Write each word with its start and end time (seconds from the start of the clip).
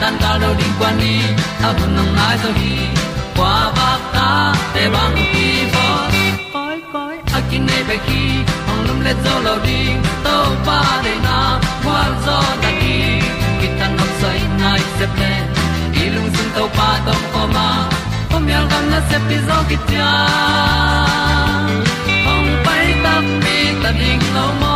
tan 0.00 0.14
cao 0.20 0.38
do 0.40 0.54
đi 0.58 0.64
qua 0.78 0.92
đi, 1.00 1.20
ta 1.62 1.72
bu 1.72 1.86
nang 1.96 2.16
mai 2.16 2.36
zo 2.42 2.50
khi 2.60 2.76
qua 3.36 3.72
ba 3.76 3.98
ta 4.14 4.54
te 4.74 4.88
bang 4.94 5.16
ki 5.32 5.48
bo 5.74 5.86
koi 6.52 6.76
koi 6.92 7.16
a 7.36 7.40
kin 7.50 7.66
nei 7.66 7.82
be 7.88 7.96
ki 8.06 8.22
ong 8.70 8.82
lum 8.88 9.00
le 9.06 9.12
zo 9.24 9.34
lo 9.46 9.54
di 9.66 9.80
to 10.24 10.36
pa 10.66 10.80
de 11.04 11.14
na 11.26 11.38
kwa 11.84 12.00
zo 12.26 12.38
ta 12.62 12.70
ki 12.80 12.96
ki 13.60 13.68
tan 13.78 13.96
nok 13.98 14.10
sai 14.20 14.40
nai 14.60 14.80
se 14.98 15.06
ple 15.14 15.32
i 16.02 16.04
lung 16.14 16.30
sun 16.36 16.48
to 16.56 16.64
pa 16.76 16.88
tom 17.06 17.22
ko 17.32 17.42
ma. 17.54 17.68
Pom 18.30 18.48
yal 18.52 18.64
gam 18.70 18.84
na 18.92 19.00
se 19.10 19.18
pi 19.28 19.36
zo 19.48 19.58
ki 19.68 19.76
tia 19.88 20.12
ong 22.32 22.50
pai 22.64 22.86
ta 23.04 23.14
mi 23.42 23.58
ta 23.82 23.90
ding 24.00 24.24
lo 24.36 24.46
mo 24.60 24.75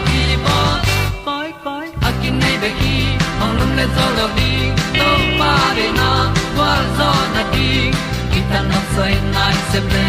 kin 2.61 2.69
nei 2.69 2.69
be 2.69 2.69
ki 2.79 2.95
ong 3.43 3.53
lum 3.59 3.71
le 3.75 3.85
zo 3.95 4.05
lo 4.17 4.27
di 4.37 4.51
to 4.97 5.09
pa 5.39 5.53
de 5.77 5.87
na 5.99 6.09
kwa 6.55 6.71
zo 6.97 7.09
na 7.33 7.43
ki 7.53 8.41
ta 8.51 8.59
na 8.69 8.79
sai 8.95 9.13
nai 9.35 9.55
se 9.71 9.79
ple 9.89 10.05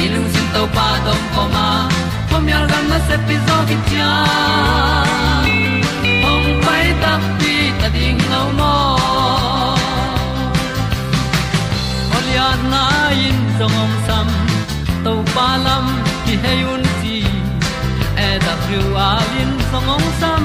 i 0.00 0.08
lung 0.12 0.28
sin 0.34 0.46
to 0.54 0.62
pa 0.76 0.88
dom 1.06 1.22
ko 1.34 1.42
ma. 1.54 1.88
Pom 2.30 2.48
yal 2.48 2.66
gam 2.70 2.84
na 2.90 2.98
se 3.08 3.16
pi 3.26 3.36
zo 3.46 3.56
ki 3.68 3.76
tia 3.88 4.12
ong 6.30 6.48
pai 6.64 6.86
ta 7.02 7.12
pi 7.38 7.54
ta 7.80 7.88
ding 7.96 8.20
lo 8.32 8.42
mo 8.58 8.74
Olia 12.16 12.48
na 12.72 12.84
in 13.26 13.38
song 13.58 13.76
om 13.84 13.92
sam 14.06 14.28
to 15.04 15.12
pa 15.34 15.48
lam 15.66 15.86
ki 16.24 16.34
hay 16.42 16.60
un 16.74 16.82
ti 17.00 17.18
e 18.26 18.30
da 18.44 18.54
thru 18.64 18.82
a 19.08 19.10
lin 19.32 19.52
song 19.70 19.88
om 19.96 20.04
sam 20.20 20.44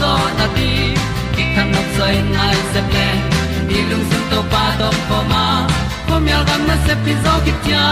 zo 0.00 0.12
na 0.38 0.46
ti 0.56 0.70
ki 1.34 1.44
kan 1.54 1.66
nok 1.74 1.88
sai 1.96 2.14
nai 2.36 2.56
se 2.72 2.80
ple 2.90 3.08
ni 3.68 3.78
lung 3.90 4.04
sun 4.10 4.24
to 4.30 4.40
pa 4.52 4.64
to 4.80 4.88
pa 5.08 5.18
ma. 5.32 5.44
Ko 6.08 6.14
mi 6.24 6.30
al 6.38 6.44
gam 6.48 6.62
na 6.68 6.76
se 6.86 6.94
pi 7.04 7.12
zo 7.24 7.34
ki 7.44 7.52
tia 7.64 7.86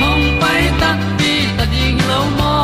hom 0.00 0.20
pai 0.42 0.62
ta 0.80 0.90
ti 1.18 1.32
ta 1.56 1.64
ding 1.72 1.98
lo 2.10 2.20
mo 2.38 2.54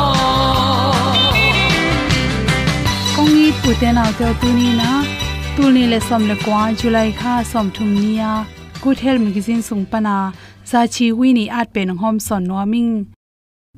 kong 3.15 3.31
ni 3.35 3.47
pu 3.61 3.69
te 3.81 3.89
na 3.97 4.05
te 4.19 4.27
tu 4.41 4.49
ni 4.59 4.69
na 4.81 4.91
tu 5.55 5.63
ni 5.75 5.83
le 5.91 5.99
som 6.07 6.23
le 6.29 6.35
kwa 6.43 6.61
july 6.79 7.09
kha 7.19 7.33
som 7.51 7.67
thum 7.75 7.89
nia 8.03 8.31
good 8.83 8.99
health 9.05 9.21
magazine 9.25 9.61
sung 9.67 9.83
pana 9.91 10.15
za 10.71 10.81
chi 10.93 11.05
wi 11.19 11.27
ni 11.37 11.45
at 11.59 11.67
pen 11.75 11.89
hom 12.01 12.15
son 12.27 12.43
no 12.49 12.55
ming 12.73 12.93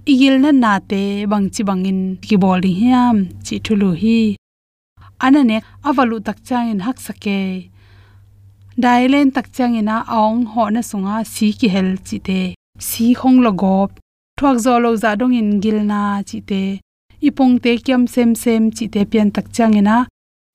igil 0.05 0.35
na 0.43 0.51
na 0.63 0.73
te 0.91 1.25
bang 1.31 1.47
chi 1.53 1.61
bangin 1.69 2.01
ki 2.25 2.35
bol 2.43 2.61
hi 2.67 2.73
hiam 2.81 3.17
chi 3.45 3.55
thulu 3.65 3.89
hi. 4.01 4.19
Anane 5.25 5.57
avalu 5.89 6.17
tak 6.27 6.37
chang 6.47 6.69
in 6.73 6.79
hak 6.85 6.97
sake. 7.05 7.39
Dailen 8.83 9.27
tak 9.35 9.47
chang 9.55 9.73
ina 9.81 9.97
ong 10.21 10.45
ho 10.51 10.63
na 10.75 10.81
sunga 10.89 11.15
si 11.33 11.47
ki 11.59 11.67
hel 11.75 11.89
chi 12.07 12.17
te. 12.27 12.41
Si 12.87 13.05
khong 13.19 13.39
lo 13.45 13.51
gop, 13.61 13.89
thuak 14.37 14.57
zo 14.65 14.73
lo 14.83 14.91
za 15.03 15.11
dong 15.19 15.35
in 15.41 15.49
gil 15.63 15.79
na 15.91 16.01
chi 16.29 16.39
te. 16.49 16.63
Ipong 17.27 17.55
te 17.63 17.71
kyam 17.85 18.03
sem 18.13 18.31
sem 18.43 18.63
chi 18.75 18.85
te 18.93 19.01
pian 19.11 19.29
tak 19.35 19.47
chang 19.55 19.75
ina 19.81 19.97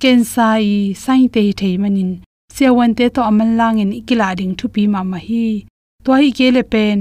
ken 0.02 0.20
sai 0.34 0.94
sai 1.04 1.22
te 1.34 1.42
thei 1.60 1.74
manin 1.82 2.12
sewan 2.56 2.92
te 2.98 3.06
to 3.14 3.20
amal 3.30 3.50
lang 3.60 3.76
in 3.82 3.92
ikila 4.00 4.28
ding 4.38 4.54
thu 4.58 4.66
pi 4.74 4.82
ma 4.92 5.00
ma 5.10 5.18
hi. 5.28 5.46
To 6.04 6.10
hi 6.20 6.28
ke 6.38 6.46
le 6.56 6.62
pen 6.72 6.98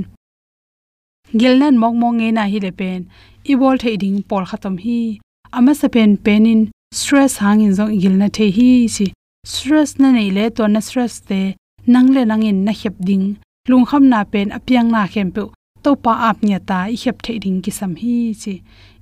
gilnan 1.33 1.77
mok 1.77 1.93
mong 1.93 2.17
nge 2.17 2.29
na 2.33 2.43
hi 2.51 2.59
le 2.65 2.71
pen 2.79 3.01
i 3.45 3.53
bol 3.55 3.77
the 3.77 3.97
ding 3.97 4.21
por 4.29 4.43
khatam 4.49 4.75
hi. 4.83 5.19
Ama 5.57 5.73
sa 5.75 5.87
pen 5.87 6.17
penin 6.17 6.61
stress 6.93 7.37
hang 7.37 7.61
in 7.61 7.73
zong 7.77 7.93
gilna 8.01 8.27
the 8.37 8.47
hi 8.57 8.87
si. 8.95 9.07
Stress 9.45 9.99
na 9.99 10.11
nei 10.11 10.29
le 10.37 10.49
to 10.49 10.67
na 10.67 10.79
stress 10.79 11.19
te. 11.29 11.55
Nang 11.87 12.09
le 12.15 12.25
nang 12.25 12.43
in 12.43 12.63
na 12.65 12.71
hep 12.71 12.95
ding. 13.07 13.37
Lung 13.69 13.85
kham 13.85 14.09
na 14.09 14.23
pen 14.23 14.49
apyang 14.57 14.89
na 14.91 15.07
khem 15.13 15.29
pe. 15.35 15.43
To 15.83 15.95
pa 15.95 16.13
ap 16.29 16.37
nya 16.41 16.59
ta 16.69 16.79
i 16.93 16.97
hep 17.03 17.21
the 17.25 17.39
ding 17.43 17.61
ki 17.63 17.71
sam 17.71 17.93
hi 18.01 18.17
chi 18.41 18.53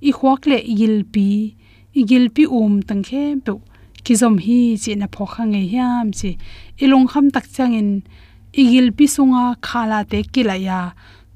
i 0.09 0.11
khwak 0.17 0.41
le 0.51 0.57
gil 0.79 0.97
pi. 1.13 1.27
Igil 1.99 2.25
pi 2.35 2.43
um 2.59 2.81
tang 2.87 3.03
khem 3.09 3.41
pe. 3.45 3.53
Ki 4.03 4.13
zom 4.21 4.35
hi 4.45 4.59
chi 4.83 4.91
na 4.95 5.07
pho 5.13 5.25
kha 5.33 5.43
nge 5.51 5.61
hiam 5.71 6.07
chi 6.19 6.31
lung 6.91 7.07
kham 7.11 7.25
tak 7.35 7.45
changin 7.55 7.89
igil 8.61 8.87
pi 8.97 9.05
sunga 9.15 9.43
khala 9.67 9.99
te 10.11 10.19
kilaya 10.33 10.79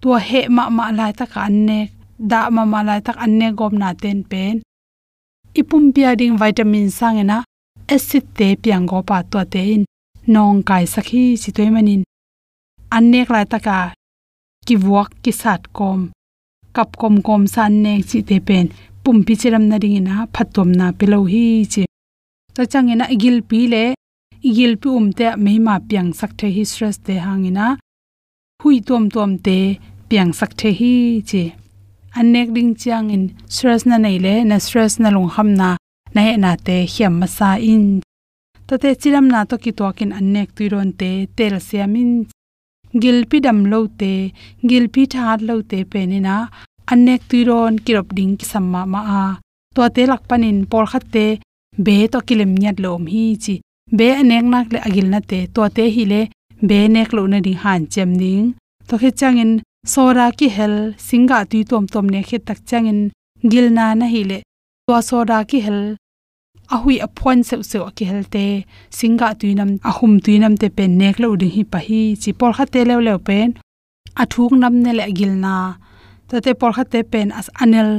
to 0.02 0.10
he 0.28 0.42
ma 0.56 0.64
ma 0.78 0.86
lai 1.00 1.12
ta 1.20 1.26
ka 1.34 1.44
ne, 1.68 1.80
da 2.32 2.50
mama 2.56 2.80
lai 2.88 3.02
tak 3.06 3.18
anne 3.26 3.48
gom 3.60 3.74
na 3.82 3.90
ten 4.02 4.20
pen. 4.32 4.56
Ipum 5.60 5.84
pia 5.94 6.16
ding 6.20 6.38
vitamin 6.42 6.88
sangena 6.98 7.38
acid 7.94 8.26
te 8.38 8.48
piang 8.62 8.86
go 8.90 9.00
pa 9.10 9.18
to 9.32 9.40
te 9.54 9.62
in, 9.74 9.84
nong 10.34 10.60
kai 10.68 10.86
sakhi 10.94 11.24
chi 11.42 11.50
toy 11.56 11.70
manin 11.76 12.02
annek 12.96 13.28
lai 13.34 13.46
taka 13.52 13.78
ki 14.68 14.76
vuak, 14.84 15.10
ki 15.24 15.32
sat 15.42 15.62
kom. 15.78 16.00
Kap 16.76 16.90
kom 17.02 17.16
kom 17.28 17.44
san 17.54 17.72
nek 17.84 18.02
chi 18.10 18.20
te 18.30 18.38
pen. 18.48 18.66
Pum 19.04 19.18
pi 19.26 19.34
chiram 19.42 19.66
na 19.70 19.78
ding 19.84 19.98
na 20.08 20.16
phatom 20.34 20.70
na 20.80 20.86
pelo 20.98 21.20
hi 21.32 21.46
chi. 21.72 21.84
Ta 22.56 22.62
changena 22.72 23.06
igil 23.16 23.38
pi 23.50 23.60
le, 23.74 23.84
igil 24.50 24.74
pi 24.82 24.88
um 25.00 25.08
te 25.18 25.26
me 25.44 25.54
ma 25.66 25.76
piang 25.88 26.10
sak 26.20 26.32
the 26.40 26.48
hi 26.56 26.64
stress 26.72 26.98
te 27.06 27.14
hangina 27.26 27.66
hui 28.62 28.78
tom 28.88 29.04
tom 29.16 29.32
te 29.46 29.58
piang 30.12 30.34
sak 30.40 30.52
the 30.60 30.70
hi 30.80 30.94
chi 31.30 31.44
anek 32.20 32.50
ding 32.56 32.72
chiang 32.82 33.08
in 33.16 33.24
stress 33.54 33.86
na 33.90 33.98
nei 33.98 34.18
le, 34.26 34.34
na 34.50 34.58
stress 34.66 34.94
na 35.00 35.10
lung 35.16 35.30
ham 35.36 35.50
na 35.60 35.70
na 36.14 36.22
he 36.26 36.34
na 36.44 36.52
te 36.66 36.76
hiam 36.94 37.14
ma 37.20 37.28
sa 37.38 37.50
in. 37.74 37.86
To 38.68 38.74
te 38.82 38.90
chiram 39.02 39.28
na 39.34 39.40
to 39.50 39.56
ki 39.64 39.72
to 39.78 39.86
kin 39.98 40.12
anek 40.20 40.50
tuiron 40.56 40.90
te, 41.00 41.12
tel 41.38 41.56
siamin 41.68 42.12
gilpi 43.02 43.38
dam 43.46 43.60
lo 43.72 43.80
te 44.00 44.14
gilpi 44.70 45.04
thar 45.14 45.40
lo 45.48 45.56
te 45.72 45.80
pe 45.92 46.02
ni 46.12 46.20
na, 46.28 46.36
anek 46.94 47.22
tuiron 47.30 47.74
kirop 47.86 48.10
ding 48.18 48.34
ki 48.40 48.46
samma 48.52 48.82
ma 48.94 49.02
a. 49.22 49.24
To 49.76 49.82
te 49.96 50.04
lak 50.12 50.24
panin 50.30 50.60
por 50.72 50.86
khat 50.92 51.06
te, 51.16 51.26
be 51.86 51.96
to 52.12 52.20
kilem 52.28 52.52
nyat 52.62 52.78
lom 52.84 53.04
hi 53.14 53.26
chi. 53.44 53.56
Be 53.98 54.08
anek 54.22 54.46
nak 54.54 54.68
le 54.74 54.80
agil 54.88 55.08
na 55.14 55.20
te 55.30 55.40
to 55.56 55.62
te 55.76 55.84
hi 55.96 56.04
le, 56.12 56.22
be 56.68 56.78
nek 56.96 57.10
lo 57.16 57.24
na 57.32 57.40
ding 57.46 57.60
han 57.64 57.82
chem 57.94 58.12
ding. 58.22 58.48
To 58.88 58.94
khe 59.02 59.12
changin 59.20 59.52
sora 59.84 60.30
ki 60.32 60.48
hel 60.56 60.94
singa 60.98 61.40
tu 61.50 61.64
tom 61.64 61.86
tom 61.94 62.06
ne 62.14 62.22
khe 62.30 62.38
tak 62.48 62.60
changin 62.70 63.00
gilna 63.52 63.86
na 64.00 64.06
hi 64.14 64.22
le. 64.30 64.40
To 64.88 65.02
sora 65.10 65.40
ki 65.50 65.60
hel 65.66 65.82
ahui 66.74 66.96
aphon 67.06 67.40
se 67.48 67.56
se 67.70 67.80
ki 67.96 68.06
helte 68.10 68.44
singa 68.98 69.30
tuinam 69.40 69.72
ahum 69.90 70.14
tuinam 70.24 70.54
te 70.62 70.68
pen 70.78 70.92
nek 71.02 71.16
lo 71.22 71.36
ding 71.42 71.54
hi 71.56 71.64
pa 71.72 71.80
hi 71.88 72.02
chi 72.22 72.32
por 72.40 72.52
kha 72.58 72.66
te 72.74 72.82
le 72.90 72.96
le 73.08 73.14
pen, 73.28 73.50
athuk 74.22 74.52
nam 74.62 74.76
ne 74.84 74.92
le 74.98 75.06
gilna 75.18 75.56
tate 76.30 76.52
por 76.60 76.72
kha 76.76 76.84
te 76.92 77.00
pen 77.12 77.28
as 77.40 77.48
anel 77.64 77.90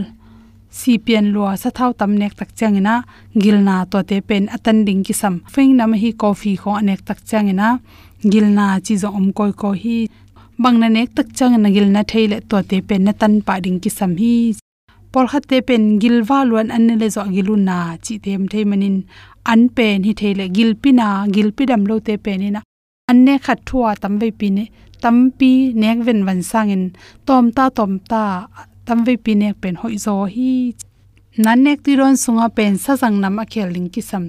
si 0.78 0.92
pian 1.04 1.26
lua 1.34 1.52
sa 1.62 1.70
thau 1.76 1.90
tam 1.98 2.12
nek 2.20 2.32
tak 2.38 2.50
changina 2.58 2.94
gilna 3.42 3.76
to 3.90 3.98
te 4.08 4.16
pen 4.28 4.44
atan 4.56 4.78
ding 4.86 5.02
ki 5.06 5.14
sam. 5.20 5.34
Feng 5.52 5.72
nam 5.78 5.92
hi 6.02 6.10
coffee 6.22 6.56
kho 6.62 6.70
anek 6.80 7.00
tak 7.06 7.18
changina 7.28 7.68
gilna 8.32 8.66
chi 8.84 8.94
zo 9.02 9.08
om 9.18 9.26
koi 9.38 9.52
ko 9.60 9.68
hi 9.82 9.96
bangna 10.62 10.88
nek 10.96 11.08
tak 11.16 11.28
changina 11.36 11.68
gilna 11.76 12.02
theile 12.10 12.38
to 12.48 12.56
te 12.70 12.78
pen 12.88 13.02
na 13.06 13.12
tan 13.20 13.34
pa 13.46 13.54
ding 13.64 13.78
ki 13.82 13.90
sam 13.98 14.12
hi. 14.20 14.34
Por 15.12 15.24
kha 15.30 15.38
te 15.50 15.58
pen 15.68 15.84
gilwa 16.02 16.38
luan 16.48 16.68
an 16.76 16.86
le 17.00 17.08
zo 17.14 17.22
giluna 17.36 17.78
chi 18.04 18.14
tem 18.24 18.42
thei 18.52 18.64
manin. 18.70 18.96
An 19.52 19.60
pen 19.76 19.98
hi 20.06 20.12
theile 20.20 20.44
gilpina 20.56 21.06
gilpidam 21.34 21.82
lo 21.88 21.94
te 22.06 22.14
penina 22.24 22.60
anne 23.10 23.34
khat 23.44 23.60
thua 23.68 23.90
tambe 24.02 24.28
pine 24.40 24.64
tampi 25.02 25.52
nek 25.82 25.98
ven 26.06 26.20
wan 26.26 26.40
sangin 26.50 26.84
tom 27.26 27.44
ta 27.56 27.64
tom 27.76 27.92
ta 28.10 28.22
tamve 28.86 29.14
pi 29.24 29.32
nek 29.42 29.54
pen 29.62 29.74
hoi 29.80 29.96
zo 30.04 30.14
hi. 30.34 30.52
Nan 31.44 31.58
nek 31.64 31.78
ti 31.84 31.92
ron 32.00 32.16
sunga 32.22 32.46
pen 32.56 32.72
sa 32.84 32.92
sang 33.00 33.16
nam 33.22 33.40
a 33.42 33.44
khel 33.52 33.68
ling 33.74 33.88
ki 33.94 34.02
sam. 34.10 34.24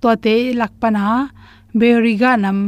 To 0.00 0.08
te 0.24 0.34
lakpana 0.60 1.04
beriga 1.78 2.32
nam, 2.44 2.58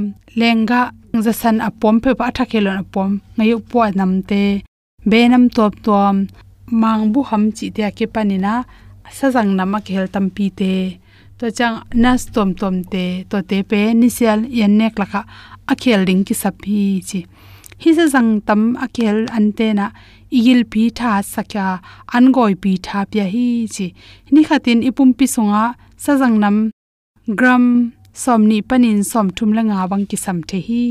lenga 0.41 0.83
za 1.25 1.33
san 1.41 1.57
apom 1.69 1.97
pe 2.03 2.11
pa 2.19 2.27
tha 2.37 2.45
khelon 2.51 2.79
apom. 2.83 3.11
Ngayu 3.37 3.57
po 3.71 3.79
nam 3.99 4.13
te, 4.31 4.43
be 5.11 5.19
nam 5.33 5.45
top 5.57 5.73
tom 5.87 6.17
mang 6.83 7.03
bu 7.13 7.21
ham 7.31 7.45
chi 7.57 7.67
te 7.77 7.83
ke 7.97 8.07
panina 8.15 8.55
sa 9.19 9.27
jang 9.35 9.51
nam 9.59 9.75
hel 9.95 10.07
tam 10.15 10.27
pi 10.37 10.47
te. 10.61 10.73
To 11.39 11.51
chang, 11.51 11.77
nas 11.95 12.27
tom 12.35 12.51
tom 12.61 12.85
te, 12.93 13.25
to 13.31 13.39
te 13.51 13.59
pe, 13.71 13.81
ni 13.95 14.01
nisial 14.01 14.41
yen 14.59 14.73
nek 14.79 14.99
la 15.01 15.07
kha 15.13 15.21
a 15.73 15.75
khel 15.83 16.05
ding 16.09 16.23
ki 16.27 16.35
sap 16.43 16.57
hi 16.69 16.83
chi. 17.09 17.21
Hi 17.83 17.91
sa 17.99 18.05
jang 18.13 18.31
tam 18.47 18.61
a 18.85 18.87
khel 18.97 19.19
an 19.37 19.47
te 19.59 19.67
na, 19.79 19.87
igil 20.37 20.61
pi 20.73 20.83
tha 20.99 21.11
sakya 21.33 21.67
an 22.17 22.25
goi 22.37 22.55
pi 22.63 22.73
tha 22.87 22.99
pya 23.11 23.25
hi 23.35 23.47
chi. 23.75 23.87
Ni 24.33 24.41
khatin 24.49 24.81
ipum 24.89 25.11
pi 25.19 25.27
sunga 25.35 25.65
sa 26.05 26.13
jang 26.21 26.37
nam 26.43 26.57
gram 27.39 27.65
somni 28.13 28.59
panin 28.69 29.01
som 29.11 29.27
thum 29.37 29.51
la 29.57 29.63
nga 29.69 29.89
bang 29.91 30.05
ki 30.11 30.17
sam 30.25 30.39
the 30.49 30.59
hi 30.67 30.85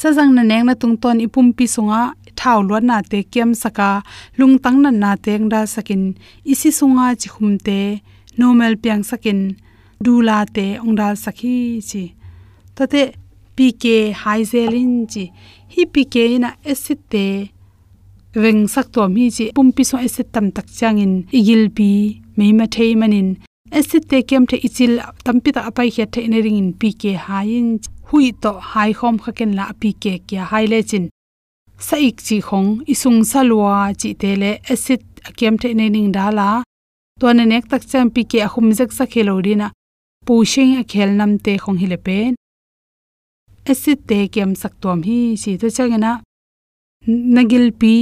sa 0.00 0.08
jang 0.16 0.32
na 0.36 0.42
neng 0.50 0.64
na 0.66 0.74
tung 0.80 0.96
ton 1.02 1.18
ipum 1.26 1.48
pi 1.56 1.64
sunga 1.74 2.02
thau 2.38 2.58
lo 2.68 2.76
na 2.88 2.96
te 3.10 3.18
kem 3.32 3.50
saka 3.62 3.88
lung 4.38 4.56
tang 4.64 4.78
na 4.84 4.90
na 5.02 5.10
teng 5.24 5.46
da 5.52 5.60
sakin. 5.74 6.02
Isi 6.52 6.70
sunga 6.78 7.06
chi 7.20 7.28
khum 7.34 7.50
te, 7.66 7.78
normal 8.40 8.74
piang 8.82 9.02
sakin 9.10 9.40
du 10.04 10.12
la 10.28 10.38
te 10.56 10.66
ongdal 10.84 11.14
sakhi 11.24 11.56
chi. 11.88 12.02
Tate 12.76 13.02
pk 13.56 13.84
haizelin 14.22 14.94
chi. 15.12 15.24
Hi 15.74 15.82
pk 15.94 16.14
na 16.42 16.50
acid 16.72 17.00
te 17.12 17.26
veng 18.42 18.62
sak 18.74 18.86
to 18.94 19.02
mi 19.14 19.24
chi. 19.36 19.44
Pumpi 19.56 19.82
so 19.90 19.96
acid 20.06 20.28
tam 20.34 20.46
tak 20.56 20.66
changin. 20.78 21.12
Igil 21.38 21.62
pi 21.76 21.90
meima 22.38 22.66
thei 22.74 22.92
manin 23.00 23.28
acid 23.72 24.08
te 24.10 24.22
kem 24.22 24.44
the 24.50 24.56
ichil 24.66 24.92
tampi 25.24 25.50
ta 25.56 25.60
apai 25.68 25.88
he 25.94 26.04
the 26.04 26.20
ne 26.28 26.38
ring 26.44 26.58
in 26.62 26.70
pk 26.80 27.02
hain 27.26 27.66
hui 28.08 28.32
to 28.42 28.52
hai 28.70 28.90
khom 28.98 29.14
kha 29.22 29.32
ken 29.38 29.52
la 29.58 29.64
pk 29.80 30.04
kya 30.28 30.42
hai 30.50 30.64
le 30.72 30.82
chin. 30.90 31.04
Sa 31.86 31.96
ik 32.08 32.16
chi 32.26 32.36
khong, 32.48 32.70
isung 32.92 33.20
salwa 33.30 33.92
chi 34.00 34.10
te 34.20 34.30
le 34.42 34.50
acid 34.72 35.02
kem 35.38 35.54
the 35.62 35.68
ne 35.78 35.86
ning 35.94 36.10
dala 36.16 36.48
to 37.20 37.26
ne 37.32 37.44
nek 37.52 37.64
tak 37.70 37.82
cham 37.90 38.06
pk 38.14 38.32
khum 38.52 38.66
jak 38.78 38.90
sa 38.98 39.04
khelo 39.12 39.34
dina 39.46 39.68
pu 40.26 40.34
shing 40.52 40.72
a 40.80 40.82
khel 40.92 41.10
nam 41.18 41.32
te 41.44 41.52
khong 41.62 41.78
hi 41.80 41.86
le 41.92 41.98
pen 42.06 42.32
acid 43.70 43.98
te 44.08 44.18
kem 44.34 44.50
sak 44.62 44.72
tom 44.82 44.98
hi 45.08 45.18
si 45.42 45.50
to 45.60 45.66
changena 45.76 46.12
nagil 47.36 47.66
pi 47.80 47.94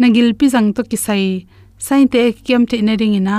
nagil 0.00 0.28
pi 0.38 0.46
jang 0.54 0.68
to 0.76 0.82
kisai 0.90 1.24
sai. 1.86 2.02
Te 2.12 2.22
kem 2.46 2.62
te 2.70 2.76
na 2.86 2.94
ring 3.00 3.14
ina 3.20 3.38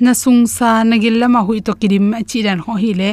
na 0.00 0.10
sung 0.10 0.42
sa 0.50 0.82
nagil 0.82 1.22
lama 1.22 1.40
hui 1.46 1.60
to 1.66 1.72
kirim 1.80 2.06
chi 2.28 2.38
ran 2.46 2.58
ho 2.64 2.72
hi 2.82 2.92
le. 3.00 3.12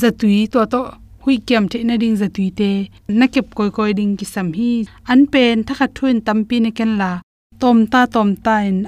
Zatui 0.00 0.48
to 0.52 0.64
to 0.72 0.80
hui 1.22 1.36
kem 1.48 1.64
te 1.68 1.78
na 1.84 1.94
ring 2.00 2.16
zatui 2.16 2.48
te. 2.58 2.70
Na 3.18 3.26
kep 3.26 3.46
koi 3.56 3.70
koi 3.76 3.92
ding 3.98 4.16
ki 4.18 4.24
sam 4.34 4.48
hi. 4.58 4.70
An 5.12 5.20
pen 5.32 5.56
thakha 5.66 5.86
thuin 5.96 6.18
tampi 6.26 6.56
ne 6.64 6.70
ken 6.78 6.92
la. 7.00 7.10
Tom 7.60 7.78
ta 7.92 8.00
tom 8.14 8.30
ta 8.44 8.54
in 8.68 8.78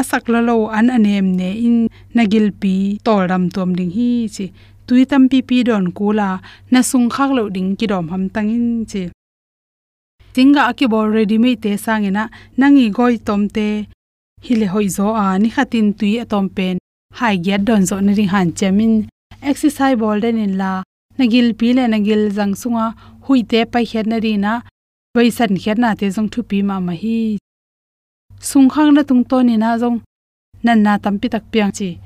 asak 0.00 0.24
la 0.32 0.40
lo 0.48 0.56
an 0.78 0.88
anem 0.96 1.26
ne 1.38 1.50
in 1.66 1.78
nagil 2.16 2.46
pi 2.60 2.74
tol 3.04 3.22
ram 3.30 3.44
tom 3.54 3.70
ding 3.78 3.92
hi 3.96 4.10
chi. 4.34 4.46
Tui 4.86 5.02
tam 5.10 5.22
pi 5.30 5.38
pi 5.48 5.56
don 5.68 5.86
kula 5.98 6.28
na 6.72 6.80
sung 6.90 7.08
khak 7.14 7.30
lo 7.36 7.42
ding 7.54 7.70
ki 7.78 7.86
dom 7.92 8.06
ham 8.12 8.24
tangin 8.34 8.66
chi. 8.90 9.02
Tinga 10.34 10.62
aki 10.70 10.86
bor 10.92 11.06
ready 11.14 11.36
me 11.44 11.50
te 11.62 11.70
sangena 11.84 12.24
nangi 12.60 12.86
goi 12.96 13.14
tomte 14.42 14.48
hile 14.48 14.66
hoi 14.66 14.88
zo 14.88 15.14
a 15.14 15.38
ni 15.38 15.48
khatin 15.50 15.92
tui 15.92 16.20
atom 16.20 16.48
pen. 16.48 16.78
Hai 17.14 17.36
gyat 17.36 17.64
don 17.64 17.86
zo 17.86 18.00
ni 18.00 18.26
han 18.26 18.52
chemin. 18.52 19.08
Exercise 19.42 19.98
bol 19.98 20.20
den 20.20 20.38
in 20.38 20.56
la. 20.58 20.82
Nagil 21.18 21.54
pi 21.54 21.72
le 21.72 21.86
nagil 21.88 22.30
jang 22.36 22.54
sunga. 22.54 22.94
Hui 23.22 23.42
te 23.42 23.64
pai 23.64 23.84
khet 23.84 24.06
na 24.06 24.16
ri 24.18 24.36
na. 24.36 24.60
Bai 25.14 25.30
san 25.30 25.56
khet 25.56 25.78
na 25.78 25.94
te 25.94 26.10
jong 26.10 26.28
thu 26.32 26.42
pi 26.42 26.62
ma 26.62 26.80
ma 26.80 26.92
hi. 26.92 27.38
Sung 28.40 28.68
khang 28.68 28.94
na 28.94 29.02
tung 29.02 29.24
to 29.24 29.42
ni 29.42 29.56
na 29.56 29.78
jong 29.78 30.00
nan 30.64 30.82
na 30.82 30.98
tam 30.98 31.18
pi 31.20 31.28
tak 31.28 31.44
piang 31.52 31.72
chi. 31.78 31.98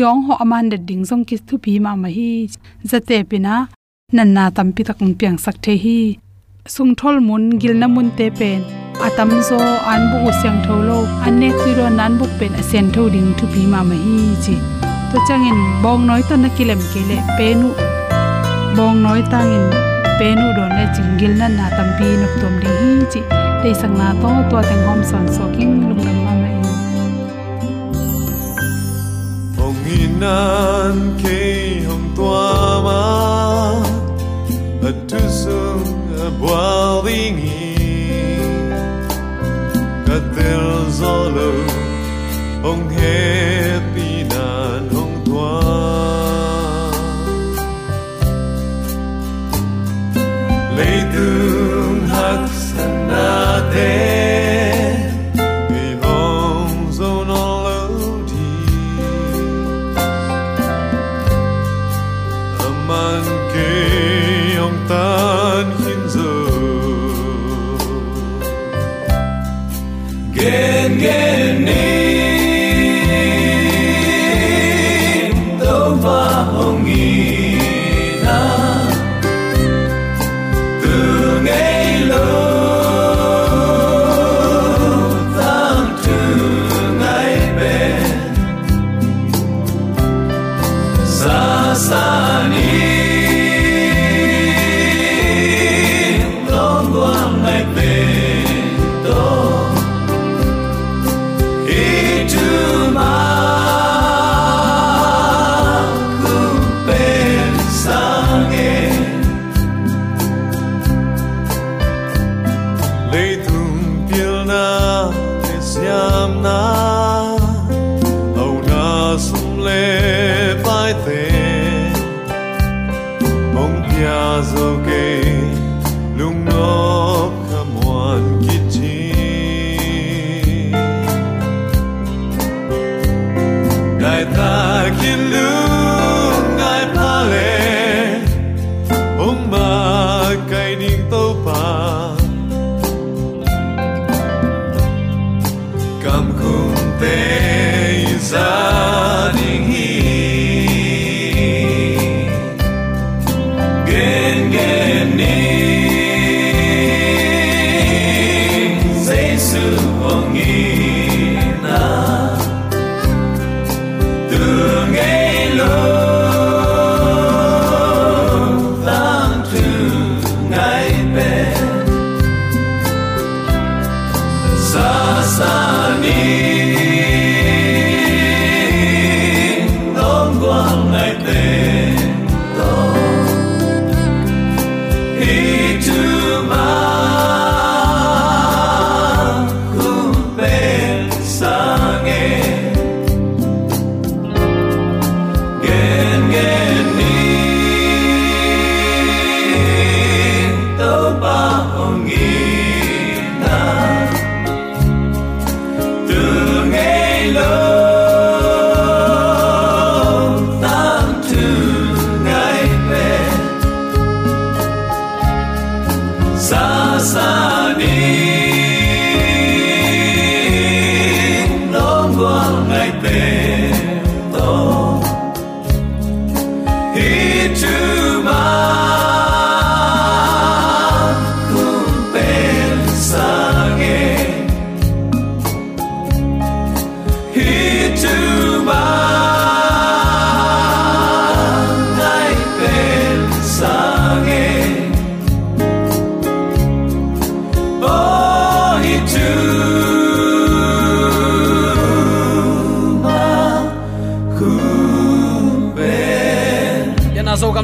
Yong 0.00 0.20
ho 0.26 0.34
aman 0.42 0.68
de 0.70 0.76
ding 0.88 1.04
jong 1.08 1.24
ki 1.28 1.36
thu 1.46 1.54
pi 1.64 1.72
ma 1.84 1.92
ma 2.02 2.08
hi. 2.16 2.48
Zate 2.90 3.16
pina 3.30 3.54
nan 4.16 4.28
na 4.34 4.50
tam 4.56 4.68
pi 4.74 4.82
tak 4.88 4.98
piang 5.20 5.38
sak 5.44 5.56
the 5.64 5.74
hi 5.84 6.00
sung 6.74 6.94
thol 6.94 7.16
mun 7.28 7.44
gil 7.60 7.74
na 7.82 7.86
mun 7.94 8.08
te 8.18 8.26
pen. 8.38 8.60
Atam 9.06 9.30
zo 9.48 9.58
an 9.92 10.02
bu 10.10 10.16
usyang 10.30 10.58
tholo 10.66 10.98
anek 11.26 11.54
ti 11.62 11.70
ro 11.78 11.86
nan 11.98 12.12
bu 12.18 12.26
pen 12.38 12.52
asen 12.60 12.86
tho 12.94 13.02
ding 13.14 13.30
thu 13.38 13.46
pi 13.54 13.62
ma 13.72 13.80
ma 13.88 13.96
hi 14.04 14.18
chi. 14.44 14.54
To 15.10 15.16
changin 15.28 15.58
bong 15.82 16.02
noi 16.08 16.22
to 16.28 16.34
na 16.42 16.48
kilem 16.56 16.80
kele 16.92 17.16
penu 17.38 17.68
bong 18.76 18.96
noi 19.04 19.20
tangin 19.32 19.66
penu 20.18 20.46
don 20.56 20.70
le 20.76 20.84
chingil 20.94 21.32
na 21.40 21.48
na 21.58 21.66
tam 21.76 21.88
pi 21.98 22.08
nok 22.20 22.34
tom 22.40 22.54
ding 22.62 22.78
hi 22.82 22.92
chi. 23.12 23.20
Te 23.62 23.70
sang 23.80 23.94
na 24.00 24.08
to 24.22 24.30
to 24.50 24.58
teng 24.68 24.82
hom 24.88 25.00
son 25.10 25.26
so 25.34 25.44
king 25.56 25.74
lung 25.88 26.02
nam 26.06 26.18
ma 26.26 26.32
mai 26.42 26.54
hong 29.58 29.82
inan 29.98 30.96
ke 31.22 31.40
hong 31.88 32.06
tua 32.16 32.46
ma 32.86 33.00
atu 34.88 35.20
so 35.40 35.69
boilingi 36.38 37.74
katel 40.06 40.66
zolo 40.98 41.50
hong 42.62 42.86
happy 42.90 43.89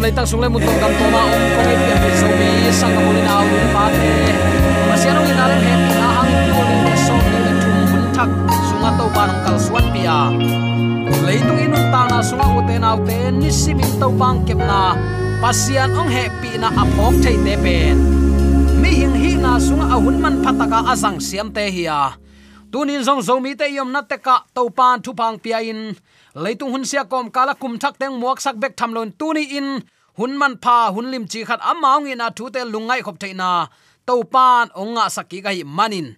yan 0.06 0.14
na 0.14 0.22
tak 0.22 0.26
sung 0.30 0.38
le 0.38 0.46
mun 0.46 0.62
tong 0.62 0.78
kam 0.78 0.92
to 0.94 1.06
ma 1.10 1.22
om 1.26 1.42
ko 1.50 1.60
ngai 1.66 1.76
pian 1.82 1.98
so 2.14 2.28
mi 2.38 2.50
sang 2.70 2.94
kam 2.94 3.10
ni 3.10 3.22
na 3.26 3.42
lu 3.42 3.58
pa 3.74 3.84
te 3.90 4.10
pasiano 4.86 5.20
ni 5.26 5.34
na 5.34 5.44
le 5.50 5.56
he 5.58 5.72
na 5.98 6.08
ang 6.22 6.30
ko 6.54 6.60
ni 6.62 6.76
le 6.86 6.94
so 6.94 7.14
ni 7.26 7.38
le 7.42 7.52
thum 7.62 7.76
bun 7.90 8.04
thak 8.14 8.30
sunga 8.70 8.90
to 8.98 9.06
pa 9.16 9.24
kal 9.42 9.56
suan 9.58 9.86
pia 9.90 10.18
leitung 11.26 11.58
inun 11.58 11.84
ta 11.90 12.00
na 12.06 12.18
sunga 12.22 12.46
u 12.54 12.60
te 12.68 12.76
na 12.78 12.94
u 12.94 13.02
te 13.02 13.18
ni 13.34 13.50
simin 13.50 13.90
to 13.98 14.08
bang 14.20 14.38
kep 14.46 14.60
na 14.70 14.94
pasian 15.42 15.90
ong 15.98 16.10
he 16.14 16.24
pi 16.38 16.54
na 16.62 16.70
aphok 16.82 17.14
thei 17.24 17.36
te 17.42 17.54
pen 17.64 17.98
mi 18.78 18.90
hing 19.02 19.16
hi 19.22 19.32
na 19.34 19.58
sunga 19.66 19.90
ahun 19.90 20.22
man 20.22 20.38
phataka 20.44 20.86
asang 20.94 21.18
siam 21.18 21.50
te 21.50 21.66
hiya 21.66 22.14
tunin 22.70 23.02
zong 23.02 23.22
zomi 23.26 23.58
te 23.58 23.66
yom 23.74 23.90
na 23.90 24.06
te 24.06 24.22
ka 24.26 24.36
to 24.54 24.70
pan 24.78 25.02
thu 25.02 25.10
pang 25.18 25.38
pia 25.42 25.58
in. 25.70 25.98
Leitung 26.36 26.70
hun 26.72 26.84
sia 26.84 27.02
kom 27.08 27.26
kala 27.36 27.54
kum 27.56 27.74
thak 27.82 27.94
teng 28.00 28.14
muak 28.20 28.38
sak 28.44 28.56
bek 28.62 28.76
tham 28.78 28.92
lon 28.96 29.10
tuni 29.18 29.44
in 29.58 29.68
hun 30.18 30.32
man 30.40 30.54
pa 30.64 30.90
hun 30.94 31.10
lim 31.12 31.24
chi 31.32 31.40
khat 31.48 31.60
trái 31.60 32.14
na 32.16 32.26
thu 32.36 32.44
te 32.54 32.60
lungai 32.72 33.00
khop 33.06 33.16
theina 33.22 33.50
to 34.06 34.14
pan 34.32 34.66
onga 34.82 35.04
saki 35.16 35.38
ga 35.44 35.50
hi 35.50 35.64
manin. 35.78 36.08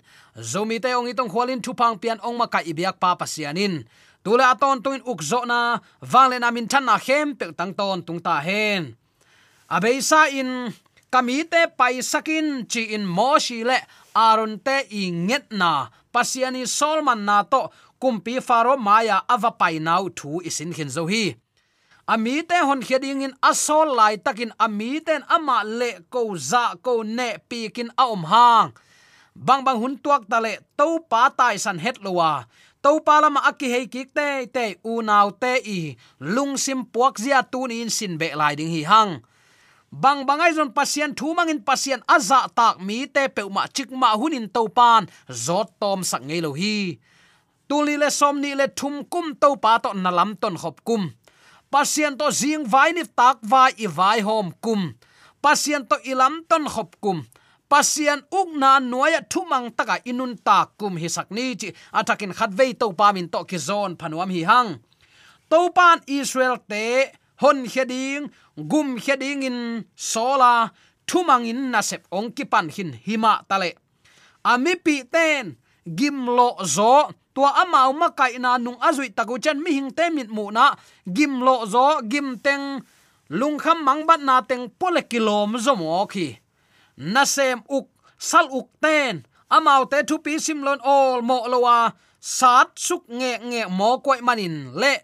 Zomi 0.50 0.76
te 0.84 0.90
ong 0.98 1.10
itong 1.10 1.30
khwalin 1.32 1.60
thu 1.64 1.72
pang 1.80 1.96
pian 2.02 2.18
ong 2.26 2.36
ma 2.38 2.46
ka 2.46 2.60
ibyak 2.70 2.96
pa 3.02 3.10
pasianin 3.20 3.74
tule 4.24 4.44
aton 4.52 4.78
tuin 4.84 5.02
ukzo 5.12 5.40
na 5.50 5.80
wangle 6.12 6.36
na 6.38 6.48
min 6.54 6.66
than 6.70 6.84
na 6.84 6.94
hem 7.06 7.28
pe 7.38 7.46
tang 7.58 7.72
ton 7.78 7.98
tung 8.06 8.20
ta 8.26 8.34
hen. 8.46 8.82
Abeisa 9.74 10.20
in 10.40 10.50
kamite 11.12 11.60
pai 11.78 11.96
sakin 12.10 12.66
chi 12.70 12.82
in 12.94 13.04
moshi 13.16 13.58
le 13.68 13.78
aron 14.14 14.54
te 14.66 14.76
i 15.00 15.02
nget 15.10 15.46
na. 15.60 15.88
Pasiani 16.14 16.62
solman 16.78 17.20
na 17.28 17.36
to 17.52 17.60
kumpi 18.00 18.34
faro 18.48 18.74
maya 18.76 19.16
ava 19.34 19.50
pai 19.60 19.76
nau 19.86 20.04
thu 20.18 20.30
isin 20.48 20.70
khin 20.76 20.90
zo 20.96 21.04
hi 21.12 21.24
ami 22.08 22.40
te 22.48 22.56
hon 22.64 22.80
khading 22.80 23.20
in 23.28 23.34
asol 23.44 23.92
lai 23.92 24.16
takin 24.16 24.48
ami 24.56 24.96
ten 25.04 25.20
ama 25.28 25.60
le 25.60 26.00
ko 26.08 26.32
za 26.40 26.72
ko 26.80 27.04
ne 27.04 27.36
pi 27.48 27.68
kin 27.68 27.92
a 28.00 28.04
om 28.08 28.24
hang. 28.24 28.72
Bang 29.36 29.60
bang 29.60 29.76
hun 29.76 29.94
tuak 30.00 30.24
ta 30.24 30.40
le 30.40 30.56
to 30.78 31.04
pa 31.10 31.28
tai 31.28 31.60
san 31.60 31.76
het 31.84 32.00
lowa. 32.00 32.48
To 32.80 33.04
pa 33.04 33.20
lama 33.20 33.44
aki 33.44 33.68
hei 33.74 33.86
kik 33.92 34.08
te 34.16 34.48
te 34.48 34.64
u 34.88 35.04
nau 35.04 35.28
te 35.42 35.52
i. 35.60 35.80
Lung 36.34 36.56
sim 36.56 36.80
puak 36.92 37.20
zia 37.20 37.44
tun 37.52 37.70
in 37.70 37.90
sin 37.92 38.16
be 38.16 38.32
lai 38.40 38.56
ding 38.56 38.72
hi 38.72 38.82
hang. 38.88 39.12
Bang 39.92 40.24
bangai 40.28 40.52
zon 40.56 40.72
pasien, 40.72 41.12
thu 41.16 41.32
mangin 41.36 41.60
pasien 41.64 42.00
aza 42.08 42.40
tak 42.56 42.80
mi 42.80 43.04
te 43.14 43.28
pe 43.28 43.42
ma 43.48 43.68
chik 43.68 43.92
ma 43.92 44.16
hunin 44.20 44.48
to 44.48 44.64
pan. 44.68 45.04
Zot 45.28 45.68
tom 45.80 46.00
sak 46.10 46.22
ngei 46.24 46.40
lo 46.40 46.56
hi. 46.56 46.96
Tuli 47.68 48.00
le 48.00 48.08
som 48.08 48.40
ni 48.40 48.56
le 48.56 48.66
thum 48.78 49.04
kum 49.12 49.36
to 49.36 49.56
pa 49.60 49.76
to 49.82 49.92
na 49.92 50.10
lam 50.18 50.36
ton 50.40 50.56
khop 50.56 50.80
kum 50.88 51.12
pasien 51.72 52.16
to 52.18 52.30
zing 52.30 52.64
vai 52.64 52.92
ni 52.92 53.04
tak 53.04 53.38
vai 53.42 53.72
i 53.78 53.86
vai 53.86 54.20
hom 54.20 54.52
kum. 54.64 54.94
Pasien 55.42 55.86
to 55.88 55.96
ilam 56.04 56.44
ton 56.48 56.64
khop 56.68 56.96
kum. 57.00 57.26
Pasien 57.68 58.20
uk 58.32 58.48
na 58.56 58.80
noya 58.80 59.20
thumang 59.32 59.68
taka 59.76 60.00
inun 60.10 60.36
ta 60.46 60.66
kum 60.78 60.96
hi 60.96 61.08
sakni 61.08 61.56
chi. 61.60 61.68
Atakin 61.92 62.32
khatvei 62.38 62.72
to 62.80 62.92
pa 62.92 63.12
min 63.12 63.28
to 63.28 63.44
ki 63.44 63.58
zon 63.58 63.96
phanuam 64.00 64.30
hi 64.32 64.42
hang. 64.50 64.70
To 65.50 65.70
pan 65.76 65.98
israel 66.06 66.56
te, 66.70 67.12
hon 67.40 67.64
heding 67.64 68.30
gum 68.70 68.98
heding 68.98 69.42
in 69.42 69.84
sola 69.94 70.70
thumang 71.06 71.46
in 71.46 71.70
nasep 71.72 72.02
ong 72.10 72.32
ki 72.36 72.44
pan 72.44 72.66
hin 72.68 72.90
hima 73.06 73.32
tale 73.48 73.70
ami 74.44 74.74
pi 74.76 75.06
ten 75.14 75.56
gimlo 75.98 76.58
zo 76.64 77.10
tua 77.38 77.54
amau 77.62 77.94
ma 77.94 78.08
kai 78.18 78.34
na 78.42 78.58
nung 78.58 78.80
azui 78.82 79.14
taku 79.14 79.38
chen 79.44 79.62
mi 79.62 79.70
hing 79.78 79.90
te 79.98 80.04
mit 80.10 80.28
mu 80.36 80.44
na. 80.50 80.74
Gim 81.16 81.38
lo 81.46 81.56
zo, 81.72 81.86
gim 82.10 82.28
teng 82.44 82.64
lung 83.38 83.58
kham 83.62 83.78
mang 83.86 84.02
bat 84.08 84.20
na 84.28 84.42
teng 84.42 84.66
pole 84.78 85.02
kilom 85.10 85.50
zo 85.64 85.72
mo 85.78 86.02
khi. 86.12 86.34
Na 87.14 87.22
sem 87.34 87.62
uk, 87.76 87.86
sal 88.18 88.46
uk 88.58 88.68
ten. 88.82 89.22
Amau 89.54 89.82
te 89.90 89.98
thu 90.08 90.18
pi 90.24 90.34
sim 90.44 90.66
lon 90.66 90.82
all 90.82 91.22
mo 91.28 91.46
lowa 91.52 91.78
sat 92.20 92.68
suk 92.86 93.02
nge 93.18 93.32
nge 93.50 93.62
mo 93.78 93.90
koi 94.04 94.20
manin 94.26 94.56
le. 94.80 94.94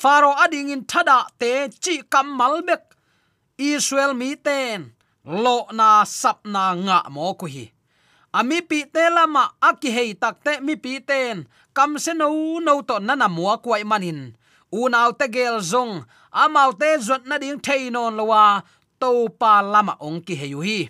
Faro 0.00 0.30
ading 0.42 0.74
in 0.74 0.82
thada 0.90 1.18
te 1.40 1.52
chi 1.82 1.94
kam 2.12 2.26
malbek 2.38 2.82
israel 3.70 4.12
mi 4.20 4.34
ten. 4.46 4.90
Lo 5.44 5.56
na 5.78 5.88
sap 6.20 6.38
na 6.54 6.74
nga 6.74 6.98
mo 7.14 7.30
ko 7.38 7.46
hi 7.54 7.75
ami 8.38 8.58
pi 8.68 8.78
te 8.94 9.04
lama 9.16 9.44
aki 9.68 9.88
hei 9.96 10.10
takte 10.22 10.52
mi 10.66 10.74
pi 10.84 10.92
ten 11.08 11.36
kam 11.76 11.90
se 12.04 12.12
no 12.20 12.28
no 12.66 12.74
to 12.88 12.96
na 13.06 13.14
na 13.20 13.28
mua 13.36 13.54
kwai 13.64 13.84
manin. 13.90 14.20
Unaw 14.80 15.10
te 15.18 15.26
gel 15.34 15.56
zong. 15.70 15.94
Amau 16.42 16.70
te 16.80 16.88
zot 17.06 17.22
na 17.28 17.36
ding 17.42 17.60
thei 17.66 17.82
non 17.94 18.16
lowa. 18.18 18.44
To 19.00 19.10
pa 19.40 19.52
lama 19.72 19.94
ong 20.06 20.20
ki 20.26 20.34
heyu 20.40 20.60
hi 20.66 20.80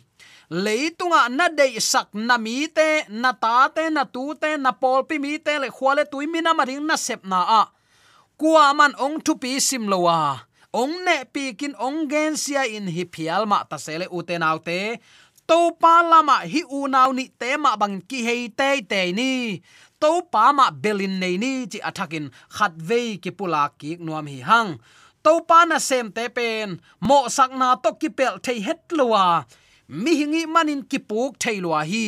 leitunga 0.51 1.27
na 1.29 1.49
dei 1.51 1.81
sak 1.81 2.15
na 2.15 2.39
mi 2.39 2.69
te, 2.71 3.03
na 3.11 3.33
ta 3.35 3.69
te, 3.69 3.91
na 3.91 4.05
tu 4.07 4.35
te, 4.39 4.55
na 4.57 4.71
pol 4.71 5.03
pi 5.09 5.19
mi 5.19 5.39
te, 5.39 5.59
le 5.59 5.69
khwale 5.71 6.07
tui 6.07 6.27
mi 6.27 6.41
na 6.41 6.55
maring 6.55 6.87
na 6.87 6.97
sep 6.97 7.27
na 7.27 7.43
a. 7.61 7.63
Kwa 8.39 8.75
man 8.75 8.95
ong 9.01 9.19
thu 9.25 9.35
pi 9.43 9.59
sim 9.61 9.89
lowa. 9.91 10.47
Ong 10.77 11.03
ne 11.07 11.25
pi 11.33 11.57
kin 11.59 11.75
ong 11.81 12.07
gen 12.11 12.37
sia 12.37 12.67
in 12.69 12.87
hi 12.87 13.05
phial 13.09 13.47
ma 13.49 13.65
ta 13.65 13.77
sele 13.81 14.07
u 14.13 14.23
te 14.23 14.39
nau 14.39 14.59
te 14.63 15.01
to 15.49 15.59
pa 15.81 15.95
lama 16.11 16.37
hi 16.53 16.61
u 16.79 16.81
nau 16.95 17.11
ni 17.19 17.25
te 17.41 17.51
ma 17.57 17.77
bang 17.81 17.97
ki 18.09 18.19
hei 18.29 18.43
te 18.59 18.69
te 18.91 19.01
ni. 19.19 19.33
To 20.01 20.11
pa 20.33 20.45
ma 20.59 20.67
belin 20.83 21.15
nei 21.23 21.37
ni 21.43 21.53
chi 21.73 21.79
athakin 21.89 22.27
khat 22.57 22.73
ve 22.89 23.01
ki 23.23 23.31
pula 23.39 23.63
ki 23.79 23.91
nuam 24.07 24.27
hi 24.33 24.39
hang. 24.49 24.71
To 25.25 25.33
pa 25.49 25.59
na 25.65 25.79
sem 25.89 26.07
te 26.17 26.25
pen 26.37 26.69
mo 27.09 27.19
sak 27.37 27.51
na 27.61 27.69
to 27.85 27.91
ki 28.01 28.09
pel 28.19 28.35
thei 28.45 28.59
het 28.67 28.83
luwa 28.99 29.25
mi 30.03 30.13
hingi 30.21 30.43
manin 30.55 30.83
ki 30.91 30.99
puk 31.11 31.33
thei 31.43 31.59
luwa 31.65 31.81
hi. 31.91 32.07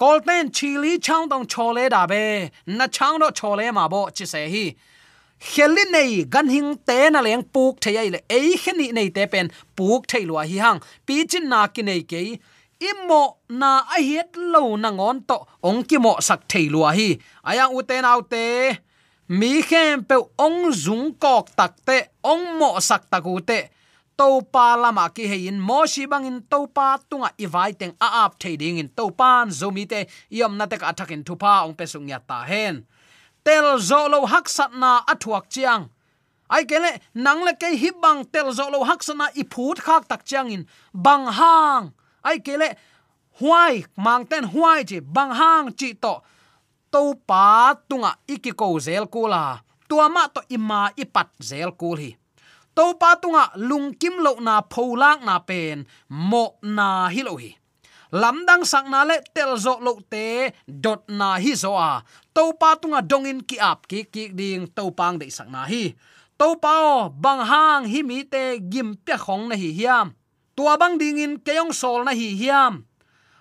Golden 0.00 0.50
chili 0.56 0.92
chang 1.06 1.28
dong 1.30 1.46
chole 1.52 1.84
da 1.94 2.02
be 2.12 2.24
na 2.66 2.86
chang 2.96 3.18
do 3.22 3.28
chole 3.38 3.66
ma 3.76 3.84
bo 3.92 4.00
chi 4.16 4.24
se 4.32 4.42
hi 4.54 4.64
kheli 5.40 5.84
nei 5.90 6.24
gan 6.34 6.48
hing 6.54 6.72
te 6.86 7.10
na 7.10 7.20
leng 7.26 7.44
puk 7.54 7.74
thei 7.82 7.96
ai 8.02 8.08
le 8.14 8.20
ei 8.36 8.56
kheni 8.62 8.86
nei 8.92 9.08
te 9.16 9.26
pen 9.32 9.48
puk 9.76 10.02
thei 10.10 10.24
lua 10.30 10.42
hi 10.50 10.58
hang. 10.64 10.80
Pi 11.06 11.24
chin 11.30 11.48
na 11.52 11.66
ki 11.74 11.82
nei 11.82 12.02
ke 12.10 12.20
imo 12.90 13.22
na 13.60 13.70
a 13.94 13.96
hiet 14.06 14.36
lo 14.52 14.76
na 14.82 14.90
ngon 14.90 15.18
to 15.28 15.36
ong 15.68 15.82
ki 15.88 15.98
mo 16.04 16.12
sak 16.28 16.40
thei 16.50 16.66
lua 16.74 16.90
hi. 16.98 17.08
Aya 17.48 17.64
u 17.76 17.82
te 17.88 17.96
nau 18.00 18.20
te. 18.32 18.46
Mi 19.38 19.62
khem 19.62 20.04
pe 20.08 20.16
ong 20.46 20.72
zung 20.84 21.14
kok 21.22 21.54
tak 21.58 21.72
te, 21.86 21.98
ong 22.32 22.58
mo 22.58 22.70
sak 22.88 23.02
taku 23.12 23.40
te. 23.40 23.60
To 24.18 24.42
pa 24.52 24.76
lama 24.76 25.06
ki 25.14 25.24
hein 25.32 25.58
mo 25.68 25.86
shi 25.86 26.04
bang 26.10 26.26
in 26.30 26.40
to 26.50 26.66
pa 26.76 26.98
tunga 27.08 27.30
i 27.38 27.46
vai 27.46 27.72
teng 27.80 27.94
a 28.06 28.08
ap 28.24 28.32
thei 28.42 28.56
ding 28.56 28.78
in 28.82 28.88
to 28.88 29.04
pan 29.10 29.48
zomi 29.48 29.84
te. 29.92 30.00
Yom 30.38 30.58
na 30.58 30.66
te 30.66 30.76
ka 30.82 30.92
thakin 30.98 31.22
thu 31.24 31.34
pa 31.36 31.52
ong 31.64 31.76
pe 31.78 31.84
sung 31.86 32.08
ya 32.08 32.18
ta 32.18 32.42
hen 32.50 32.84
tel 33.44 33.78
zo 33.78 34.08
lo 34.08 34.26
hak 34.26 34.48
sat 34.48 34.72
na 34.72 35.00
athuak 35.12 35.48
chiang. 35.52 35.88
Ai 36.50 36.64
kele 36.70 36.98
nang 37.14 37.40
le 37.46 37.52
ke 37.54 37.68
hi 37.82 37.90
bang 38.02 38.24
tel 38.32 38.52
zo 38.52 38.66
lo 38.70 38.82
hak 38.84 39.02
sana 39.02 39.26
i 39.40 39.42
phut 39.52 39.78
khak 39.86 40.08
tak 40.10 40.24
chiang 40.28 40.50
in. 40.50 40.62
Bang 40.92 41.26
hang. 41.38 41.92
Ai 42.24 42.38
kele 42.46 42.68
huai, 43.40 43.84
mang 43.96 44.26
ten 44.26 44.44
huai 44.52 44.84
chi, 44.84 44.98
bang 45.00 45.32
hang 45.40 45.66
chi 45.78 45.94
to. 45.94 46.14
To 46.92 47.14
pa 47.28 47.74
tunga 47.88 48.12
iki 48.26 48.50
ko 48.50 48.78
zel 48.78 49.06
kula 49.06 49.62
tua 49.90 50.06
ma 50.06 50.30
to 50.30 50.40
ima 50.48 50.94
ipat 50.94 51.28
zel 51.42 51.74
kul 51.74 51.98
hi. 51.98 52.10
To 52.78 52.94
pa 52.94 53.18
tunga 53.18 53.50
lung 53.68 53.90
kim 53.98 54.22
lo 54.22 54.38
na 54.38 54.62
pholak 54.62 55.18
na 55.26 55.42
pen, 55.42 55.86
mo 56.08 56.44
na 56.62 57.10
hi 57.10 57.22
lo 57.26 57.34
hi 57.42 57.50
lamdang 58.12 58.66
sakna 58.66 59.06
le 59.06 59.22
telzo 59.34 59.78
lo 59.80 59.98
te, 60.10 60.50
dot 60.66 61.06
na 61.08 61.38
hi 61.38 61.54
zo 61.54 61.74
a. 61.78 62.02
To 62.34 62.54
pa 62.58 62.76
tunga 62.76 63.00
dongin 63.02 63.42
ki 63.42 63.56
ap 63.58 63.86
ki 63.90 64.06
ki 64.10 64.34
ding 64.34 64.66
to 64.74 64.90
pang 64.90 65.18
de 65.18 65.30
sakna 65.30 65.66
hi. 65.70 65.94
To 66.38 66.56
pa 66.56 67.08
bang 67.08 67.42
hang 67.46 67.84
hi 67.86 68.00
mi 68.02 68.24
te 68.24 68.58
gim 68.58 68.96
pe 69.04 69.14
khong 69.14 69.48
na 69.50 69.56
hi 69.56 69.70
hiam. 69.78 70.16
Tua 70.56 70.76
bang 70.80 70.98
ding 70.98 71.18
in 71.18 71.34
keyong 71.38 71.72
sol 71.72 72.04
na 72.04 72.12
hi 72.12 72.34
hiam. 72.36 72.84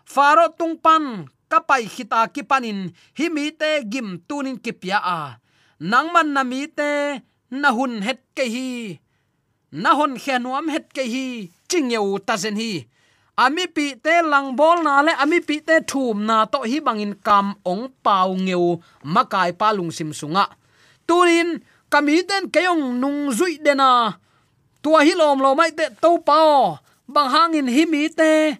Faro 0.05 0.49
tung 0.57 0.77
pan 0.77 1.29
kapai 1.49 1.89
khita 1.89 2.29
ki 2.33 2.43
panin 2.49 2.93
hi 3.17 3.29
mi 3.29 3.51
te 3.51 3.83
gim 3.91 4.21
tunin 4.27 4.57
ki 4.61 4.71
pia 4.81 4.99
a. 5.01 5.39
Nangman 5.79 6.35
na 6.35 6.43
mi 6.43 6.67
te, 6.67 7.23
na 7.51 7.71
hun 7.71 8.03
het 8.03 8.21
ke 8.35 8.43
hi. 8.43 8.99
Na 9.71 9.95
hon 9.95 10.19
khenuam 10.19 10.67
het 10.73 10.91
ke 10.93 11.03
hi 11.07 11.49
chingeu 11.69 12.19
ta 12.19 12.35
zen 12.35 12.57
hi 12.59 12.83
ami 13.39 13.71
pi 13.71 13.95
te 13.95 14.19
lang 14.31 14.51
bol 14.59 14.83
na 14.83 14.99
le, 15.05 15.13
ami 15.23 15.39
pi 15.39 15.63
te 15.63 15.79
thum 15.89 16.27
na 16.27 16.43
to 16.51 16.59
hi 16.67 16.77
bangin 16.83 17.15
kam 17.27 17.55
ong 17.71 17.87
pau 18.03 18.35
ngeu 18.35 18.83
makai 19.13 19.55
pa 19.59 19.71
lung 19.71 19.91
sim 19.95 20.11
sunga. 20.19 20.45
Turin 21.07 21.63
kami 21.87 22.27
ten 22.27 22.51
keong 22.51 22.99
nung 23.01 23.31
zui 23.31 23.55
dena 23.63 24.19
tua 24.83 24.99
hi 25.07 25.13
lom 25.15 25.39
lo 25.39 25.55
mai 25.55 25.71
te 25.71 25.87
to 26.03 26.19
pao. 26.19 26.83
Bang 27.07 27.29
hangin 27.33 27.67
hi 27.75 27.83
mi 27.87 28.11
te. 28.19 28.59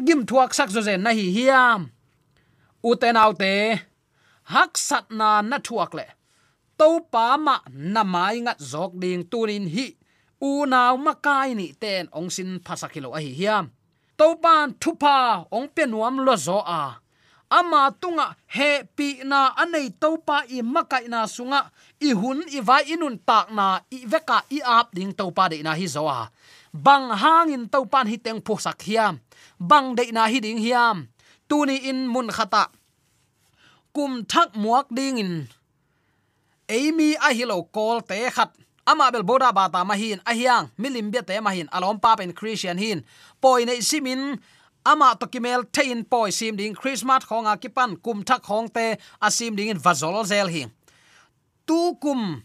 Gim 0.00 0.24
thuak 0.28 0.50
sak 0.56 0.72
zo 0.74 0.80
zen 0.80 1.04
na 1.04 1.12
hi 1.12 1.28
hiam. 1.36 1.80
U 2.82 2.90
te 3.00 3.08
nau 3.12 3.32
te, 3.36 3.54
hak 4.52 4.72
sat 4.88 5.06
na 5.18 5.44
na 5.44 5.60
thuak 5.66 5.92
le. 5.98 6.06
To 6.80 6.88
pa 7.12 7.36
ma 7.36 7.56
na 7.70 8.02
mai 8.02 8.40
ngat 8.44 8.58
zok 8.72 8.92
ding 9.02 9.22
tunin 9.30 9.68
hi. 9.74 9.86
U 10.40 10.66
naw 10.66 10.96
makai 10.96 11.54
ni 11.54 11.76
ten 11.82 12.08
ong 12.16 12.28
sin 12.34 12.58
phasakilo 12.64 13.12
a 13.14 13.20
hi 13.20 13.32
hiam 13.40 13.68
to 14.18 14.36
pan 14.42 14.74
thupa 14.80 15.46
ong 15.50 15.68
pe 15.74 15.86
nuam 15.86 16.22
lo 16.26 16.34
zo 16.36 16.58
a. 16.60 17.00
Ama 17.50 17.92
tunga 18.00 18.34
he 18.46 18.82
pi 18.96 19.22
na 19.22 19.54
anei 19.62 19.92
to 20.00 20.18
pa 20.26 20.42
i 20.48 20.58
makai 20.62 21.06
na 21.12 21.26
sunga, 21.26 21.70
i 22.00 22.10
hun 22.10 22.42
i 22.50 22.58
vai 22.60 22.82
inun 22.94 23.16
tak 23.28 23.46
na 23.54 23.78
i 23.90 23.98
veka 24.12 24.38
i 24.50 24.58
ap 24.64 24.90
ding 24.96 25.12
to 25.18 25.30
pa 25.30 25.48
de 25.52 25.62
na 25.62 25.72
hi 25.78 25.86
zo 25.86 26.08
a. 26.08 26.30
Bang 26.74 27.06
hang 27.14 27.54
in 27.54 27.64
to 27.70 27.86
pan 27.86 28.06
hi 28.10 28.16
teng 28.18 28.40
phu 28.42 28.58
sak 28.58 28.82
hiam. 28.82 29.20
Bang 29.60 29.94
de 29.94 30.10
na 30.10 30.26
hi 30.26 30.38
ding 30.42 30.58
hiam. 30.58 31.06
Tu 31.48 31.56
ni 31.66 31.76
in 31.90 32.08
mun 32.10 32.28
khata. 32.36 32.64
Kum 33.94 34.24
thak 34.26 34.50
muak 34.58 34.86
ding 34.90 35.18
in. 35.22 35.32
Amy 36.68 37.14
a 37.14 37.30
hilo 37.36 37.62
kol 37.70 38.00
te 38.00 38.18
khat 38.36 38.50
ama 38.86 39.10
bel 39.10 39.22
boda 39.22 39.52
bata 39.52 39.84
mahin 39.84 40.20
ahyang 40.24 40.70
milim 40.78 41.10
be 41.10 41.20
te 41.22 41.40
mahin 41.40 41.68
alom 41.72 42.00
pa 42.00 42.16
pen 42.16 42.32
christian 42.32 42.78
hin. 42.78 43.04
Poi 43.40 43.64
nei 43.64 43.80
simin 43.80 44.40
ama 44.84 45.16
to 45.20 45.26
kimel 45.26 45.64
tein 45.72 46.04
poi 46.04 46.30
sim 46.30 46.56
ding 46.56 46.74
christmas 46.74 47.24
khonga 47.24 47.56
kipan, 47.60 47.96
kum 48.02 48.22
thak 48.22 48.42
khong 48.42 48.68
te 48.72 48.96
asim 49.22 49.56
ding 49.56 49.70
in 49.70 49.78
vazol 49.78 50.24
zel 50.24 50.48
hi. 50.48 50.66
Tu 51.66 51.96
kum, 52.02 52.44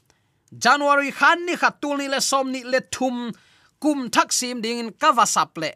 january 0.58 1.12
khan 1.12 1.46
ni 1.46 1.56
khatul 1.56 1.98
ni 1.98 2.08
le 2.08 2.22
som 2.22 2.52
ni 2.52 2.64
le 2.64 2.80
thum, 2.92 3.32
kum 3.80 4.10
thak 4.10 4.32
sim 4.32 4.62
ding 4.62 4.80
in 4.80 4.90
kavasap 4.92 5.58
le. 5.58 5.72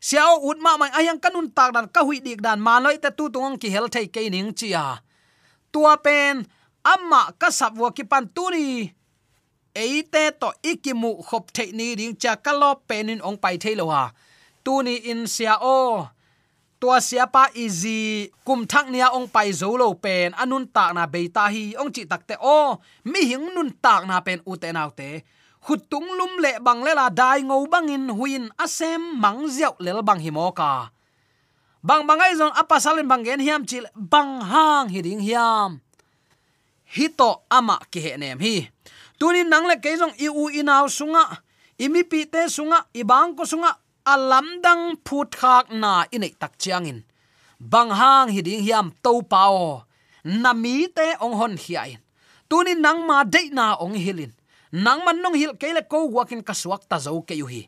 Siao 0.00 0.36
ut 0.50 0.58
ma 0.60 0.76
mai 0.76 0.90
ayang 0.92 1.16
kanun 1.16 1.48
tak 1.54 1.72
dan 1.72 1.88
ka 1.88 2.04
hui 2.04 2.20
dik 2.20 2.42
dan 2.42 2.60
ma 2.60 2.76
loi 2.78 2.98
te 2.98 3.10
tu 3.18 3.30
tung 3.32 3.56
ki 3.56 3.68
hel 3.70 3.88
thei 3.88 4.06
ke 4.14 4.28
ning 4.28 4.52
chia 4.52 5.00
tua 5.74 5.98
pen 5.98 6.46
amma 6.84 7.34
ka 7.40 7.50
sap 7.50 7.74
wo 7.74 7.90
ki 7.90 8.04
pan 8.04 8.28
tu 8.30 8.46
ni 8.54 8.92
eite 9.74 10.30
to 10.40 10.48
ikimu 10.62 11.22
khop 11.22 11.52
the 11.52 11.72
ni 11.72 11.94
ding 11.98 12.16
cha 12.16 12.36
kalo 12.36 12.80
penin 12.88 13.20
ong 13.20 13.36
pai 13.36 13.58
the 13.58 13.74
lo 13.74 13.90
ha 13.90 14.14
tu 14.64 14.80
ni 14.80 14.96
in 15.12 15.28
sia 15.28 15.60
o. 15.60 16.08
Tua 16.80 17.00
sia 17.00 17.28
pa 17.28 17.52
izi 17.54 18.28
kum 18.44 18.66
thak 18.66 18.88
nia 18.88 19.12
ong 19.12 19.28
pai 19.28 19.52
zo 19.52 19.76
lo 19.76 19.94
pen. 19.94 20.32
Anun 20.34 20.64
tak 20.68 20.96
na 20.96 21.04
beita 21.06 21.46
hi 21.52 21.76
ong 21.76 21.92
chi 21.92 22.08
takte 22.08 22.34
o. 22.40 22.80
Mi 23.04 23.28
hing 23.28 23.52
nun 23.54 23.70
tak 23.84 24.08
na 24.08 24.24
pen 24.24 24.40
u 24.48 24.56
te 24.56 24.72
nau 24.72 24.90
te. 24.90 25.22
Khutung 25.64 26.08
lum 26.18 26.32
le 26.44 26.60
bang 26.60 26.80
le 26.84 26.92
la 26.92 27.08
dai 27.08 27.40
ngo 27.40 27.64
bangin 27.72 28.12
huin 28.12 28.52
asem 28.60 29.00
mang 29.20 29.48
ziau 29.48 29.72
lel 29.80 30.04
bang 30.04 30.20
hi 30.20 30.30
mo 30.32 30.52
ka. 30.52 30.92
Bang 31.84 32.04
bangai 32.08 32.36
zong 32.36 32.52
apa 32.52 32.76
salen 32.80 33.08
bang 33.08 33.24
gen 33.24 33.40
hiam 33.40 33.62
chil 33.68 33.84
bang 33.92 34.40
hang 34.40 34.88
hi 34.92 35.00
ding 35.00 35.20
hiam. 35.24 35.80
Hito 36.84 37.48
ama 37.48 37.80
ki 37.92 38.00
he 38.00 38.12
nem 38.20 38.40
hi 38.40 38.73
tuni 39.18 39.42
nang 39.44 39.66
le 39.70 39.76
keizong 39.80 40.14
i 40.18 40.28
u 40.28 40.50
inaw 40.50 40.86
sunga 40.88 41.24
imi 41.78 42.02
pi 42.04 42.24
te 42.26 42.48
sunga, 42.48 42.78
i 42.94 43.02
bang 43.02 43.34
ko 43.36 43.44
sunga 43.44 43.70
alam 44.04 44.60
dang 44.62 44.96
phut 45.06 45.30
khak 45.40 45.72
na 45.72 46.04
inei 46.12 46.34
tak 46.38 46.58
chiangin. 46.58 47.02
Bang 47.58 47.90
hang 47.90 48.28
hi 48.28 48.40
ding 48.42 48.62
hiam 48.62 48.92
to 49.02 49.22
pao, 49.22 49.86
na 50.24 50.52
mi 50.52 50.86
te 50.88 51.16
ong 51.20 51.34
hon 51.40 51.54
hiain. 51.56 52.00
Tuni 52.48 52.74
nang 52.74 53.06
ma 53.06 53.24
de 53.24 53.50
na 53.50 53.74
ong 53.80 53.96
hilin. 53.96 54.32
Nang 54.72 55.04
man 55.04 55.22
nong 55.22 55.34
hil 55.34 55.54
kele 55.56 55.82
ko 55.88 56.10
wakin 56.10 56.42
kaswak 56.42 56.82
ta 56.88 56.98
zo 56.98 57.22
ke 57.22 57.34
yu 57.34 57.46
hi 57.46 57.62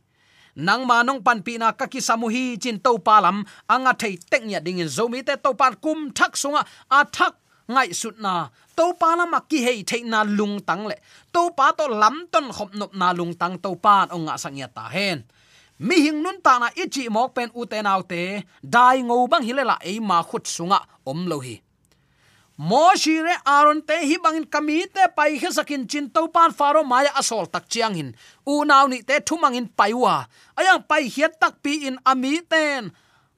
nang 0.57 0.89
manong 0.89 1.21
pan 1.21 1.45
kaki 1.45 2.01
samuhi 2.01 2.57
chin 2.59 2.81
to 2.81 2.97
palam, 2.99 3.45
anga 3.69 3.93
thei 3.93 4.17
tek 4.17 4.43
nya 4.43 4.59
ding 4.59 4.81
in 4.81 4.89
zomi 4.89 5.23
te 5.23 5.37
to 5.37 5.53
pan 5.53 5.75
kum 5.75 6.11
thak 6.11 6.33
sunga, 6.33 6.65
a 6.91 7.05
thak 7.05 7.37
ngai 7.73 7.91
sut 8.01 8.17
na 8.25 8.49
to 8.77 8.85
pa 9.01 9.09
la 9.19 9.25
ma 9.33 9.41
ki 9.51 9.59
hei 9.67 9.79
thei 9.89 10.03
na 10.13 10.21
lung 10.39 10.57
tang 10.69 10.85
le 10.91 10.97
to 11.35 11.43
pa 11.59 11.67
to 11.79 11.85
lam 12.03 12.17
ton 12.33 12.47
khop 12.57 12.71
nop 12.79 12.93
na 13.01 13.09
lung 13.19 13.35
tang 13.41 13.55
to 13.65 13.71
pan 13.85 14.07
onga 14.17 14.35
sangya 14.43 14.69
ta 14.77 14.85
hen 14.95 15.19
mi 15.87 15.97
hing 16.05 16.19
nun 16.25 16.39
ta 16.47 16.53
na 16.63 16.69
ichi 16.83 17.05
mok 17.15 17.29
pen 17.37 17.49
u 17.59 17.63
te 17.71 17.79
nau 17.83 18.01
te 18.11 18.23
dai 18.75 18.97
ngo 19.07 19.27
bang 19.33 19.45
hilela 19.49 19.77
e 19.91 19.93
ma 20.09 20.19
khut 20.29 20.45
sunga 20.55 20.79
om 21.11 21.21
lo 21.31 21.39
hi 21.47 21.57
mo 22.57 22.97
shire 22.97 23.37
aron 23.45 23.85
te 23.85 24.01
hi 24.09 24.17
bangin 24.17 24.49
kami 24.49 24.89
te 24.89 25.05
pai 25.17 25.37
khe 25.37 25.53
sakin 25.53 25.85
chin 25.85 26.09
to 26.09 26.25
pan 26.33 26.51
faro 26.57 26.81
maya 26.81 27.13
asol 27.13 27.45
tak 27.45 27.69
chiang 27.69 27.93
hin. 27.93 28.17
U 28.49 28.65
nau 28.65 28.89
ni 28.89 29.05
te 29.05 29.21
thumangin 29.21 29.69
paiwa 29.69 30.25
ayang 30.57 30.81
pai 30.89 31.05
hiat 31.05 31.37
tak 31.37 31.61
pi 31.61 31.85
in 31.89 32.01
ami 32.01 32.41
ten 32.41 32.89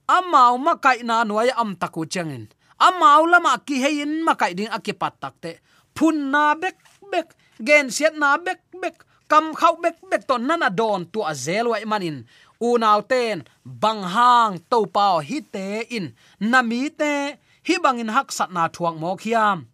amau 0.06 0.54
ma 0.54 0.78
kai 0.78 1.02
na 1.02 1.26
nuaya 1.26 1.58
am 1.58 1.74
taku 1.74 2.06
changin 2.06 2.46
amau 2.86 3.26
lama 3.26 3.52
ki 3.66 3.76
hein 3.84 4.12
ma 4.26 4.34
kai 4.40 4.52
ding 4.58 4.70
akipat 4.76 5.14
takte 5.22 5.52
phun 5.98 6.30
na 6.30 6.54
bek 6.54 6.76
bek, 7.12 7.28
gen 7.66 7.90
siat 7.90 8.14
na 8.14 8.38
bek 8.38 8.60
bek, 8.82 8.96
kam 9.30 9.54
khau 9.58 9.74
bek 9.82 9.96
bek 10.10 10.22
to 10.28 10.38
nana 10.38 10.70
don 10.70 11.02
tu 11.12 11.20
azel 11.30 11.66
wa 11.72 11.78
manin 11.90 12.18
u 12.60 12.78
ten, 13.10 13.42
bang 13.64 14.02
hang 14.14 14.58
to 14.70 14.86
pao 14.86 15.18
hi 15.28 15.38
te 15.54 15.86
in. 15.96 16.06
Nami 16.40 16.90
te, 16.90 17.12
hi 17.66 17.74
bangin 17.82 18.14
hak 18.16 18.28
sat 18.32 18.50
na 18.50 18.68
thuak 18.68 18.94
mo 19.00 19.16
khiam 19.16 19.66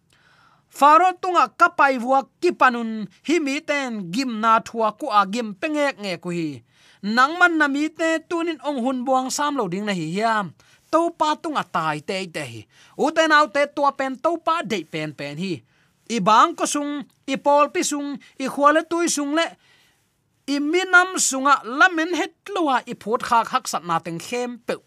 faro 0.69 1.09
tunga 1.21 1.47
kapai 1.59 1.95
wa 2.03 2.19
kipanun 2.41 3.07
hi 3.27 3.39
mi 3.39 3.55
ten 3.69 4.11
gim 4.13 4.31
na 4.43 4.59
thua 4.59 4.91
ku 4.99 5.07
a 5.19 5.21
gim 5.33 5.55
pengek 5.61 5.95
nge 6.03 6.13
ku 6.23 6.29
hi. 6.37 6.49
Nangman 7.15 7.53
na 7.59 7.67
mi 7.67 7.85
te, 7.99 8.09
tunin 8.29 8.59
ong 8.67 8.79
hun 8.83 8.99
buang 9.05 9.29
sam 9.37 9.53
lo 9.59 9.69
ding 9.71 9.85
na 9.85 9.93
hi 9.93 10.07
hiam 10.15 10.45
to 10.95 11.11
pa 11.19 11.35
tung 11.35 11.59
atai 11.59 11.99
te 11.99 12.23
te 12.31 12.43
hi 12.47 12.61
u 12.95 13.11
te 13.11 13.27
nau 13.27 13.51
te 13.51 13.67
to 13.75 13.83
pen 13.99 14.15
to 14.23 14.37
pa 14.39 14.61
de 14.63 14.79
pen 14.87 15.11
pen 15.11 15.35
hi. 15.35 15.59
I 16.05 16.21
bang 16.21 16.53
ko 16.53 16.69
sung, 16.69 17.01
i 17.25 17.35
pol 17.35 17.71
pi 17.73 17.81
sung, 17.81 18.13
i 18.37 18.45
khwale 18.45 18.85
tui 18.85 19.09
sung 19.09 19.33
le, 19.33 19.45
i 20.45 20.59
minam 20.61 21.17
sunga 21.17 21.55
lamen 21.65 22.13
het 22.13 22.53
lua 22.53 22.77
i 22.85 22.93
phut 22.93 23.25
khak 23.25 23.49
hak 23.49 23.65
sat 23.67 23.83
na 23.89 23.97
teng 24.05 24.21
khem 24.21 24.61
pe 24.61 24.77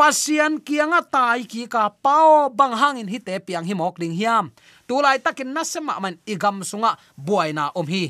pasian 0.00 0.56
kianga 0.64 1.04
tai 1.04 1.44
ki 1.44 1.68
ka 1.68 1.92
pao 1.92 2.48
bang 2.48 2.72
hangin 2.72 3.12
hi 3.12 3.20
te 3.20 3.36
piang 3.36 3.68
hi 3.68 3.76
mok 3.76 4.00
ding 4.00 4.16
hiam. 4.16 4.48
Tu 4.88 4.96
lai 5.04 5.20
takin 5.20 5.52
na 5.52 5.62
sema 5.62 6.00
man 6.00 6.16
igam 6.24 6.64
sunga 6.64 6.96
buaina 7.14 7.68
om 7.76 7.86
hi. 7.86 8.08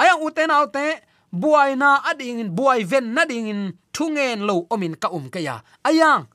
Ayang 0.00 0.24
uten 0.24 0.50
autte 0.50 1.04
buaina 1.34 2.00
ading 2.06 2.38
in, 2.38 2.50
buai 2.54 2.86
ven 2.86 3.14
na 3.14 3.26
ding 3.26 3.50
in, 3.50 3.62
thungen 3.92 4.46
lo 4.46 4.66
omin 4.70 4.94
ka 4.94 5.08
um 5.10 5.26
kaya 5.34 5.62
ayang, 5.82 6.30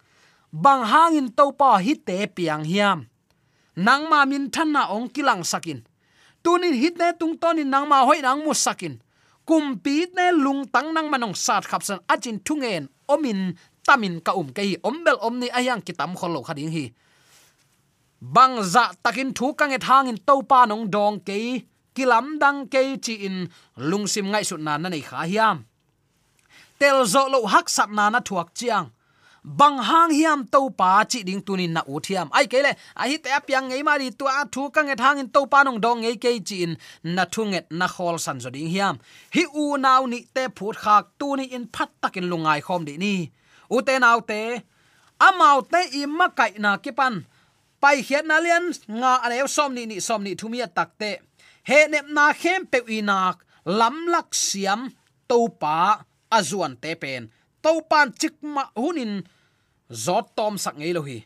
bang 0.51 0.83
hangin 0.83 1.27
to 1.31 1.51
pa 1.55 1.79
hi 1.79 1.95
te 1.95 2.27
piang 2.27 2.67
hiam. 2.67 3.07
Nang 3.79 4.12
ma 4.12 4.25
min 4.27 4.51
than 4.51 4.75
na 4.75 4.91
ong 4.91 5.07
kilang 5.07 5.43
sakin. 5.47 5.88
Tunin 6.43 6.75
hit 6.75 6.99
ne 6.99 7.15
tung 7.19 7.39
tonin 7.39 7.69
nang 7.71 7.88
ma 7.88 8.03
hoi 8.03 8.19
nang 8.19 8.43
mu 8.43 8.51
sakin. 8.51 8.99
Kumpi 9.47 10.05
ne 10.12 10.35
lung 10.35 10.67
tang 10.67 10.91
nang 10.93 11.07
manong 11.07 11.35
sat 11.35 11.63
khapsan 11.63 12.03
achin 12.12 12.39
thungen 12.43 12.91
omin 13.07 13.55
tamin 13.88 14.19
ka 14.19 14.35
um 14.35 14.51
kai 14.51 14.75
ombel 14.83 15.15
omni 15.23 15.47
ayang 15.49 15.81
kitam 15.81 16.12
kholo 16.19 16.43
khading 16.43 16.71
hi. 16.75 16.91
Bang 18.19 18.59
za 18.63 18.91
takin 19.03 19.31
thu 19.33 19.53
kang 19.55 19.71
et 19.71 19.83
hangin 19.83 20.19
to 20.27 20.43
pa 20.43 20.65
nong 20.67 20.91
dong 20.91 21.23
ke 21.23 21.63
kilam 21.95 22.39
dang 22.41 22.67
ke 22.73 22.82
chi 23.06 23.13
in 23.28 23.49
lungsim 23.89 24.25
ngai 24.32 24.45
su 24.49 24.56
na 24.58 24.78
na 24.78 24.89
nei 24.89 25.02
kha 25.02 25.19
hiam. 25.32 25.58
Tel 26.80 27.06
zo 27.13 27.28
lo 27.34 27.39
hak 27.54 27.67
sat 27.75 27.89
na 27.97 28.10
na 28.10 28.19
thuak 28.28 28.49
chiang. 28.60 28.88
Bang 29.43 29.78
hang 29.89 30.12
hiam 30.12 30.39
to 30.52 30.69
pa 30.80 31.04
chi 31.12 31.19
ding 31.28 31.41
tunin 31.47 31.71
na 31.75 31.82
u 31.88 31.95
thiam 32.06 32.28
ai 32.38 32.45
kele 32.52 32.71
a 33.02 33.04
hi 33.10 33.17
te 33.23 33.30
apyang 33.38 33.67
ngei 33.69 33.84
mari 33.88 34.12
tu 34.19 34.25
a 34.28 34.43
thu 34.54 34.69
kang 34.75 34.91
thang 35.02 35.17
in 35.21 35.30
to 35.36 35.41
pa 35.52 35.63
nong 35.63 35.80
dong 35.86 35.99
ngei 36.04 36.17
ke 36.23 36.32
chi 36.47 36.58
in 36.65 36.73
na 37.15 37.23
thunget 37.34 37.65
na 37.80 37.88
khol 37.88 38.17
san 38.25 38.38
zo 38.43 38.49
ding 38.56 38.69
hiam. 38.73 38.95
Hi 39.36 39.43
u 39.62 39.78
nau 39.86 40.02
ni 40.12 40.19
te 40.36 40.43
phut 40.58 40.75
khak 40.84 41.06
tu 41.19 41.28
ni 41.39 41.45
in 41.56 41.65
phat 41.73 41.89
takin 42.02 42.25
lungai 42.32 42.60
khom 42.65 42.82
di 42.88 42.97
ni. 43.04 43.13
Ute 43.75 43.93
nau 43.99 44.19
te 44.30 44.41
amau 45.28 45.58
te 45.71 45.82
i 45.99 46.06
ma 46.06 46.28
kai 46.38 46.52
na 46.63 46.71
kipan 46.84 47.15
pai 47.82 48.04
khiat 48.04 48.25
na 48.28 48.38
lian, 48.43 48.65
nga 48.99 49.12
anew 49.23 49.47
som 49.47 49.71
ni 49.73 49.84
ni 49.88 49.97
som 50.08 50.23
ni 50.23 50.36
thumia 50.36 50.67
takte 50.67 51.12
he 51.69 51.79
nep 51.93 52.08
na 52.10 52.34
khem 52.34 52.65
pe 52.71 52.79
wi 52.88 52.99
lam 53.79 53.95
lak 54.13 54.34
siam 54.34 54.89
to 55.29 55.38
pa 55.62 56.01
azuan 56.38 56.73
te 56.82 56.97
pen. 56.97 57.29
To 57.62 57.82
pan 57.89 58.10
chik 58.19 58.36
ma 58.41 58.63
hunin, 58.73 59.13
zot 59.91 60.25
tom 60.38 60.58
sak 60.58 60.75
ngei 60.79 60.93
lo 60.95 61.01
hi. 61.05 61.19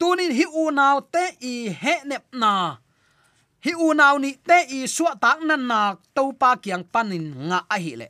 Tunin 0.00 0.32
hi 0.32 0.44
u 0.44 0.72
naw 0.72 0.96
te 1.12 1.24
i 1.40 1.54
he 1.70 1.94
nep 2.10 2.24
na. 2.32 2.80
Hi 3.64 3.72
u 3.76 3.92
naw 3.94 4.14
ni 4.18 4.34
te 4.48 4.58
i 4.76 4.88
suwa 4.88 5.12
tak 5.20 5.38
nan 5.48 5.68
nak 5.70 6.00
to 6.16 6.32
pa 6.40 6.56
kyang 6.56 6.84
panin 6.92 7.26
nga 7.48 7.58
a 7.68 7.76
hi 7.76 7.94
le. 8.00 8.08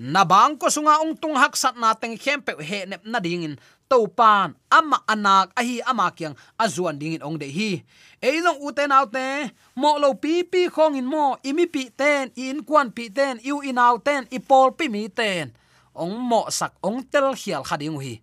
Na 0.00 0.22
bang 0.24 0.56
ko 0.60 0.66
sunga 0.72 1.00
ong 1.02 1.14
tung 1.22 1.36
hak 1.36 1.54
sat 1.56 1.76
na 1.76 1.94
teng 1.94 2.16
khem 2.22 2.40
pe 2.42 2.52
he 2.62 2.78
nep 2.90 3.02
na 3.06 3.18
ding 3.22 3.46
in 3.46 3.54
to 3.90 4.06
pan 4.06 4.54
ama 4.70 5.02
anak, 5.10 5.50
ahi 5.58 5.82
ama 5.82 6.14
kyang 6.14 6.38
azuan 6.54 6.94
ding 7.00 7.18
in 7.18 7.26
ong 7.26 7.36
de 7.42 7.50
hi. 7.50 7.82
E 8.22 8.30
long 8.40 8.62
u 8.62 8.70
te 8.70 8.86
te 8.86 9.26
mo 9.74 9.98
lo 9.98 10.14
pi 10.14 10.46
pi 10.46 10.70
khong 10.70 10.94
in 10.94 11.06
mo, 11.10 11.36
imi 11.42 11.66
pi 11.66 11.90
ten, 11.90 12.30
in 12.38 12.62
kwan 12.62 12.94
pi 12.94 13.10
ten 13.10 13.42
yu 13.42 13.58
in 13.66 13.78
out 13.78 14.04
ten 14.06 14.22
ipol 14.30 14.70
pi 14.78 14.86
mi 14.86 15.08
ten. 15.10 15.50
Ong 15.98 16.14
mo 16.14 16.46
sak 16.48 16.72
ong 16.86 17.02
tel 17.10 17.34
khial 17.34 17.66
khading 17.66 17.98
hi 17.98 18.22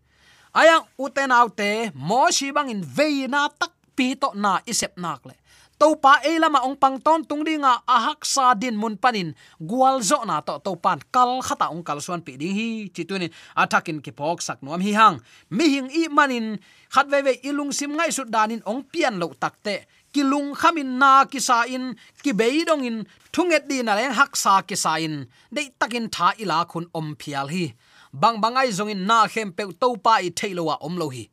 ayang 0.57 0.85
u 0.97 1.05
out 1.29 1.53
te 1.53 1.91
mo 1.93 2.31
shi 2.31 2.51
bang 2.51 2.69
in 2.73 2.81
ve 2.81 3.27
na 3.27 3.45
tak 3.47 3.71
pi 3.95 4.15
to 4.15 4.33
na 4.33 4.59
isep 4.65 4.97
nak 4.97 5.21
le 5.25 5.35
to 5.77 5.93
pa 6.01 6.19
elama 6.25 6.65
ong 6.65 6.77
pang 6.77 6.97
ton 6.97 7.21
tung 7.21 7.45
dinga 7.45 7.85
ahak 7.85 8.25
sa 8.25 8.57
din 8.57 8.75
mun 8.75 8.97
panin. 8.97 9.37
Gwal 9.61 10.01
zo 10.01 10.25
na 10.25 10.41
to 10.41 10.57
to 10.65 10.73
pan 10.75 10.97
kal 11.13 11.41
khata 11.45 11.69
ong 11.69 11.85
kal 11.85 12.01
suan 12.01 12.25
pi 12.25 12.37
ding 12.37 12.53
hi. 12.57 12.69
Chitunin, 12.89 13.29
atakin 13.53 14.01
ki 14.01 14.11
pok 14.11 14.41
sak 14.41 14.61
nuam 14.65 14.81
hi 14.81 14.93
hang. 14.97 15.21
Mi 15.53 15.69
hing 15.69 15.89
i 15.93 16.09
manin, 16.09 16.57
khat 16.89 17.07
ve 17.07 17.21
ve 17.21 17.33
ilung 17.45 17.69
sim 17.69 17.93
ngai 17.93 18.09
su 18.09 18.25
danin 18.25 18.65
ong 18.65 18.83
pian 18.89 19.21
lo 19.21 19.33
takte 19.37 19.85
kilung 20.17 20.57
khamin 20.57 20.97
na 20.97 21.29
ki 21.29 21.37
sa 21.37 21.69
in, 21.69 21.93
ki 22.23 22.31
beidong 22.33 22.81
in, 22.89 22.97
thunget 23.29 23.69
di 23.69 23.85
na 23.85 23.93
len 23.93 24.17
hak 24.17 24.33
sa 24.33 24.65
ki 24.65 24.73
sa 24.73 24.97
in. 24.97 25.29
De 25.53 25.69
takin 25.79 26.09
tha 26.09 26.33
ila 26.41 26.65
khun 26.65 26.89
om 26.97 27.13
phial 27.21 27.47
hi. 27.53 27.65
Bang 28.13 28.41
bangai 28.41 28.73
zongin 28.73 29.05
na 29.05 29.27
khem 29.27 29.53
pe 29.57 29.63
to 29.81 29.89
pa 30.05 30.13
i 30.25 30.29
thailowa 30.33 30.75
om 30.81 30.97
lo 30.97 31.07
hi 31.13 31.29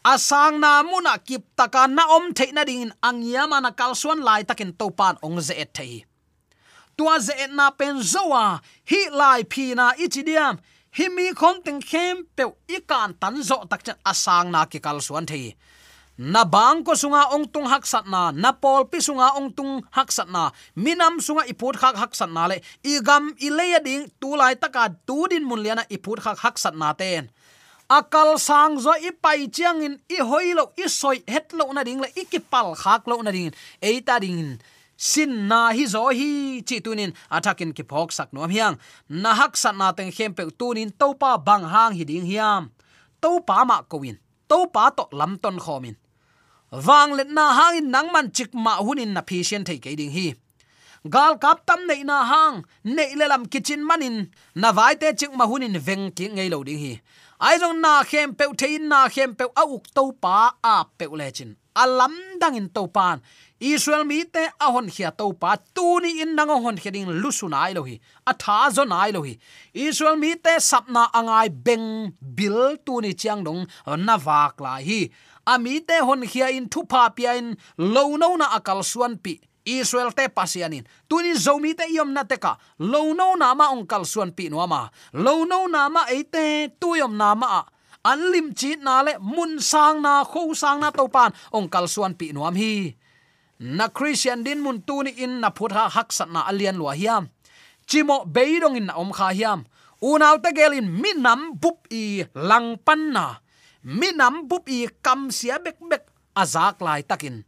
asang 0.00 0.56
na 0.56 0.80
muna 0.80 1.20
kip 1.20 1.44
taka 1.52 1.84
na 1.84 2.08
om 2.16 2.32
the 2.32 2.48
na 2.56 2.64
ding 2.64 2.88
angyama 3.04 3.60
na 3.60 3.70
kalsuan 3.70 4.24
lai 4.24 4.48
takin 4.48 4.72
topan 4.72 5.20
ong 5.20 5.40
ze 5.44 5.52
et 5.52 5.68
thei 5.76 6.04
tua 6.96 7.20
ze 7.20 7.36
et 7.36 7.52
na 7.52 7.68
pen 7.70 8.00
zowa, 8.00 8.60
hi 8.88 9.12
lai 9.12 9.44
phi 9.44 9.74
na 9.76 9.92
ichidiam 10.00 10.56
hi 10.96 11.08
mi 11.12 11.36
khom 11.36 11.60
teng 11.60 11.84
khem 11.84 12.24
pe 12.36 12.48
ikan 12.76 13.12
tan 13.20 13.44
zo 13.44 13.60
tak 13.68 13.84
chan 13.84 13.96
asang 14.00 14.48
na 14.48 14.64
ki 14.64 14.80
kalsuan 14.80 15.28
thei 15.28 15.52
na 16.16 16.48
bang 16.48 16.80
ko 16.80 16.96
sunga 16.96 17.32
ong 17.36 17.44
tung 17.52 17.68
hak 17.68 17.84
sat 17.84 18.08
na 18.08 18.32
na 18.32 18.56
pol 18.56 18.88
pi 18.88 19.04
sunga 19.04 19.36
ong 19.36 19.52
tung 19.52 19.84
hak 19.92 20.08
sat 20.08 20.28
na 20.32 20.48
minam 20.76 21.20
sunga 21.20 21.44
iput 21.44 21.76
khak 21.76 21.96
hak 22.00 22.16
sat 22.16 22.32
na 22.32 22.48
le 22.48 22.56
igam 22.84 23.36
ileya 23.36 23.84
ding 23.84 24.08
tu 24.16 24.32
lai 24.32 24.56
taka 24.56 24.88
tu 25.04 25.28
din 25.28 25.44
mun 25.44 25.60
liana 25.60 25.84
iput 25.92 26.24
khak 26.24 26.40
hak 26.40 26.56
sat 26.56 26.72
na 26.72 26.96
ten 26.96 27.28
akal 27.90 28.38
sang 28.38 28.78
zo 28.78 28.94
i 28.94 29.10
pai 29.10 29.50
chiang 29.50 29.82
in, 29.82 29.94
i 30.06 30.18
hoilo 30.22 30.70
i 30.78 30.86
soi 30.86 31.18
het 31.26 31.50
lo 31.58 31.66
na 31.74 31.82
ding 31.82 31.98
la 31.98 32.08
i 32.14 32.22
ki 32.30 32.38
pal 32.38 32.74
khak 32.82 33.10
lo 33.10 33.18
na 33.22 33.34
ding 33.34 33.50
e 33.82 33.90
ta 34.06 34.22
ding 34.22 34.62
sin 34.96 35.48
na 35.50 35.60
hi 35.76 35.84
zo 35.94 36.06
hi 36.14 36.62
chi 36.68 36.78
tunin 36.84 37.10
athakin 37.36 37.74
ki 37.76 37.82
phok 37.90 38.12
sak 38.12 38.28
nom 38.32 38.50
hiang. 38.50 38.76
Na 39.08 39.34
hak 39.34 39.56
sat 39.56 39.74
na 39.74 39.90
teng 39.96 40.12
khem 40.16 40.32
pe 40.38 40.44
tunin 40.60 40.90
to 41.00 41.08
pa 41.20 41.30
bang 41.46 41.64
hang 41.74 41.92
hi 41.98 42.04
ding 42.04 42.26
hiam. 42.30 42.70
To 43.22 43.40
pa 43.48 43.64
ma 43.64 43.82
ko 43.90 43.96
win. 44.02 44.16
To 44.50 44.58
pa 44.74 44.84
to 44.96 45.04
lam 45.18 45.32
ton 45.42 45.58
khomin 45.58 45.96
wang 46.70 47.18
let 47.18 47.28
na 47.28 47.50
hang 47.52 47.76
in 47.76 47.90
nang 47.90 48.12
man 48.12 48.30
chik 48.30 48.54
ma 48.54 48.78
hunin 48.78 49.12
na 49.12 49.22
phisian 49.22 49.64
thei 49.66 49.78
ke 49.78 49.96
ding 49.96 50.10
hi. 50.10 50.34
Gal 51.08 51.38
kap 51.38 51.66
tam 51.66 51.86
nei 51.86 52.02
na 52.04 52.24
hang, 52.24 52.62
nei 52.84 53.14
le 53.16 53.26
lam 53.26 53.46
kitchen 53.46 53.82
manin 53.82 54.30
na 54.54 54.72
vai 54.72 54.94
te 54.94 55.12
chik 55.12 55.34
ma 55.34 55.46
hunin 55.46 55.78
veng 55.86 56.12
ki 56.12 56.28
ngei 56.28 56.50
lo 56.50 56.62
ding 56.62 56.78
hi 56.78 57.00
ai 57.46 57.58
jong 57.60 57.80
na 57.84 57.92
khem 58.10 58.34
pe 58.38 58.44
thein 58.60 58.88
na 58.88 59.08
khem 59.14 59.34
pe 59.38 59.44
au 59.62 59.82
to 59.96 60.04
pa 60.22 60.36
a 60.74 60.76
pe 60.98 61.06
le 61.20 61.28
chin 61.36 61.52
alam 61.74 62.14
dang 62.38 62.56
in 62.56 62.68
to 62.68 62.86
pan. 62.86 63.22
Israel 63.60 64.04
mi 64.04 64.24
te 64.24 64.44
a 64.60 64.66
hon 64.72 64.88
khia 64.88 65.10
to 65.16 65.32
pa. 65.32 65.56
Tu 65.74 66.00
ni 66.00 66.20
in 66.22 66.34
nang 66.34 66.48
hon 66.48 66.76
kheding 66.76 67.06
lusuna 67.22 67.58
ai 67.66 67.72
lo 67.72 67.82
hi. 67.82 67.96
A 68.26 68.32
tha 68.42 68.70
zo 68.76 68.84
nai 68.84 69.10
lo 69.10 69.22
hi. 69.22 69.34
Israel 69.74 70.16
mi 70.16 70.34
te 70.34 70.56
sapna 70.70 71.02
angai 71.18 71.48
beng 71.66 72.12
bil 72.20 72.76
tu 72.84 73.00
ni 73.00 73.12
chiang 73.14 73.44
dong 73.44 73.66
na 74.06 74.16
wak 74.26 74.60
la 74.60 74.74
hi. 74.88 75.00
Ami 75.46 75.80
te 75.80 76.00
hon 76.06 76.22
khia 76.30 76.48
in 76.56 76.68
thu 76.68 76.84
pa 76.84 77.08
pia 77.16 77.34
in 77.40 77.56
lo 77.94 78.16
no 78.16 78.36
na 78.36 78.46
akal 78.58 78.84
suan 78.84 79.16
pi 79.24 79.34
israel 79.78 80.10
te 80.10 80.26
pasianin. 80.26 80.82
Tunin 81.06 81.38
zomi 81.38 81.76
te 81.78 81.86
yom 81.94 82.10
na 82.10 82.26
teka, 82.26 82.58
lo 82.82 83.14
no 83.14 83.38
na 83.38 83.54
ma 83.54 83.70
ong 83.70 83.86
kal 83.86 84.02
suan 84.02 84.34
pi 84.34 84.50
no 84.50 84.66
ma. 84.66 84.90
Lo 85.14 85.44
no 85.46 85.70
na 85.70 85.86
ma 85.86 86.10
e 86.10 86.26
te 86.26 86.74
tu 86.80 86.98
yom 86.98 87.14
na 87.14 87.34
ma. 87.38 87.62
An 88.02 88.32
lim 88.32 88.50
chi 88.56 88.74
na 88.80 89.04
le 89.04 89.20
mun 89.20 89.60
sang 89.60 90.00
na 90.00 90.24
kho 90.24 90.56
sang 90.56 90.80
na 90.80 90.90
to 90.90 91.06
pan. 91.06 91.30
Ong 91.52 91.68
kal 91.68 91.86
suan 91.86 92.18
pi 92.18 92.32
no 92.32 92.48
hi. 92.48 92.96
Na 93.60 93.92
christian 93.92 94.40
din 94.40 94.64
mun 94.64 94.80
tu 94.80 95.04
ni 95.04 95.12
in 95.20 95.44
na 95.44 95.52
phut 95.52 95.76
ha 95.76 95.84
hak 95.92 96.08
sat 96.08 96.32
na 96.32 96.48
alian 96.48 96.80
lo 96.80 96.88
hiam. 96.96 97.28
Chimo 97.84 98.24
beidong 98.24 98.80
in 98.80 98.88
na 98.88 98.96
om 98.96 99.12
kha 99.12 99.36
hiam. 99.36 99.68
Unaw 100.00 100.40
te 100.40 100.48
gelin 100.56 100.88
minam 100.88 101.60
bup 101.60 101.84
i 101.92 102.24
lang 102.32 102.80
pan 102.80 103.12
na. 103.12 103.44
Minam 103.84 104.48
bup 104.48 104.64
i 104.64 104.88
kam 105.04 105.28
sia 105.28 105.60
bek 105.60 105.76
bek 105.76 106.08
azak 106.32 106.80
lai 106.80 107.04
takin 107.04 107.44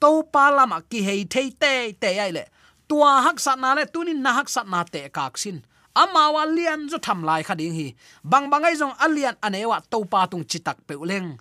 to 0.00 0.22
pa 0.32 0.50
lama 0.56 0.78
ki 0.90 1.00
hei 1.06 1.20
thei 1.24 1.48
te 1.62 1.92
te 1.92 2.10
ai 2.24 2.32
le. 2.36 2.44
Tua 2.88 3.22
hak 3.24 3.38
sat 3.40 3.58
na 3.58 3.74
le, 3.74 3.84
tunin 3.86 4.20
na 4.24 4.30
hak 4.38 4.48
sat 4.48 4.66
na 4.68 4.84
te 4.84 5.08
kak 5.08 5.38
sin 5.42 5.62
amawa 5.94 6.42
lian 6.56 6.90
zo 6.90 6.98
tham 6.98 7.22
lai 7.22 7.42
kha 7.46 7.54
ding 7.54 7.74
hi. 7.78 7.94
Bang 8.30 8.50
bangai 8.50 8.74
jong 8.80 8.94
alian 9.04 9.36
anewa 9.46 9.78
to 9.90 9.98
pa 10.12 10.26
tung 10.30 10.44
chitak 10.50 10.78
pe 10.86 10.94
uleng 10.94 11.38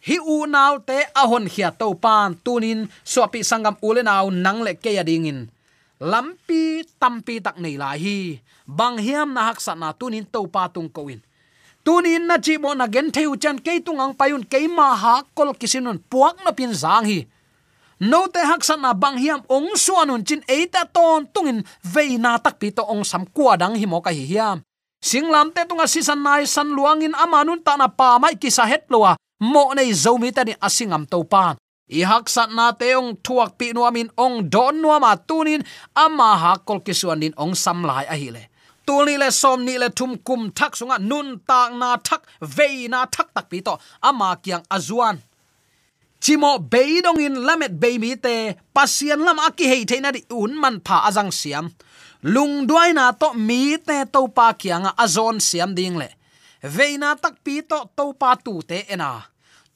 hi 0.00 0.16
u 0.16 0.48
nau 0.48 0.80
te 0.88 0.98
ahon 1.22 1.44
khia 1.52 1.70
to 1.80 1.88
pan 2.04 2.32
tunin 2.44 2.88
sopi 3.04 3.40
sangam 3.44 3.76
ule 3.88 4.02
nau 4.02 4.30
nang 4.44 4.60
le 4.66 4.72
ke 4.74 4.90
ya 4.96 5.04
ding 5.04 5.28
in. 5.32 5.40
Lampi 6.00 6.80
tampi 7.00 7.34
tak 7.44 7.60
nei 7.60 7.76
lai 7.76 7.98
hi. 8.04 8.18
Bang 8.66 8.96
hiam 8.96 9.36
na 9.36 9.52
hak 9.52 9.60
sat 9.60 9.76
na 9.76 9.92
tunin 9.92 10.24
to 10.32 10.40
pa 10.54 10.68
tung 10.74 10.88
ko 10.88 11.08
in. 11.12 11.20
Tunin 11.84 12.24
na 12.28 12.36
chi 12.44 12.56
bo 12.56 12.72
na 12.74 12.86
gen 12.88 13.12
theu 13.12 13.36
chan 13.42 13.58
ke 13.60 13.84
tung 13.84 14.00
ang 14.00 14.16
payun 14.16 14.44
ke 14.52 14.58
ma 14.68 14.96
ha 14.96 15.14
kol 15.36 15.52
kisinun 15.60 16.00
puak 16.10 16.36
na 16.44 16.50
pin 16.56 16.72
zang 16.72 17.04
hi 17.04 17.28
no 18.00 18.26
te 18.32 18.40
hak 18.40 18.64
san 18.64 18.80
na 18.80 18.96
bang 18.96 19.20
hiam 19.20 19.40
ong 19.44 19.76
suanun 19.76 20.24
chin 20.24 20.40
eita 20.48 20.88
ton 20.88 21.28
tungin 21.28 21.60
veina 21.84 22.40
tak 22.40 22.56
pi 22.56 22.72
to 22.72 22.80
ong 22.80 23.04
sam 23.04 23.28
kwa 23.28 23.60
dang 23.60 23.76
hi 23.76 23.84
mo 23.84 24.00
ka 24.00 24.08
hi 24.08 24.24
hiam 24.24 24.64
singlam 25.04 25.52
te 25.52 25.68
tunga 25.68 25.84
si 25.84 26.00
san 26.00 26.24
nai 26.24 26.48
san 26.48 26.72
luangin 26.72 27.12
amanun 27.12 27.60
ta 27.60 27.76
na 27.76 27.88
pa 27.92 28.16
mai 28.16 28.40
ki 28.40 28.48
sa 28.48 28.64
het 28.64 28.88
lowa 28.88 29.16
mo 29.52 29.64
nei 29.76 29.92
zomi 29.92 30.32
ta 30.32 30.44
ni 30.48 30.56
asingam 30.66 31.04
to 31.04 31.20
pan 31.28 31.60
i 31.92 32.00
hak 32.00 32.24
san 32.32 32.56
na 32.56 32.72
te 32.72 32.88
ong 32.96 33.20
thuak 33.24 33.60
pi 33.60 33.72
nuamin 33.76 34.08
ong 34.16 34.48
don 34.48 34.80
nuama 34.80 35.12
tunin 35.28 35.60
ama 35.92 36.30
ha 36.42 36.52
kol 36.56 36.80
ki 36.80 36.96
suanin 36.96 37.36
ong 37.36 37.52
sam 37.52 37.84
lai 37.84 38.04
a 38.08 38.16
hi 38.16 38.28
le 38.32 38.42
tuli 38.88 39.20
le 39.20 39.28
som 39.30 39.60
ni 39.64 39.76
le 39.82 39.88
thum 39.98 40.16
kum 40.26 40.48
thak 40.58 40.72
sunga 40.78 40.96
nun 41.10 41.28
tak 41.48 41.70
na 41.80 42.00
thak 42.06 42.22
ve 42.56 42.88
na 42.88 43.04
thak 43.14 43.28
tak 43.36 43.46
pi 43.52 43.60
to 43.66 43.74
ama 44.08 44.28
kyang 44.44 44.64
azuan 44.76 45.16
chimo 46.20 46.60
beidong 46.60 47.18
in, 47.18 47.40
lamet 47.40 47.80
baby 47.80 48.16
te, 48.16 48.54
pasien 48.76 49.24
lam 49.24 49.40
aki 49.40 49.66
hei 49.72 49.82
theina 49.88 50.12
di 50.12 50.22
un 50.30 50.52
man 50.60 50.80
pha 50.84 51.08
azang 51.08 51.32
siam. 51.32 51.72
Lung 52.22 52.68
duai 52.68 52.92
na 52.92 53.12
to 53.16 53.32
mi 53.32 53.80
te 53.80 54.04
to 54.12 54.28
pa 54.28 54.52
kyanga 54.52 54.92
azon 55.04 55.40
siam 55.40 55.72
ding 55.74 55.96
le. 55.96 56.08
Veina 56.62 57.16
tak 57.16 57.40
pi 57.44 57.64
to 57.64 57.88
to 57.96 58.12
pa 58.12 58.36
tu 58.36 58.60
te 58.60 58.84
ena 58.92 59.24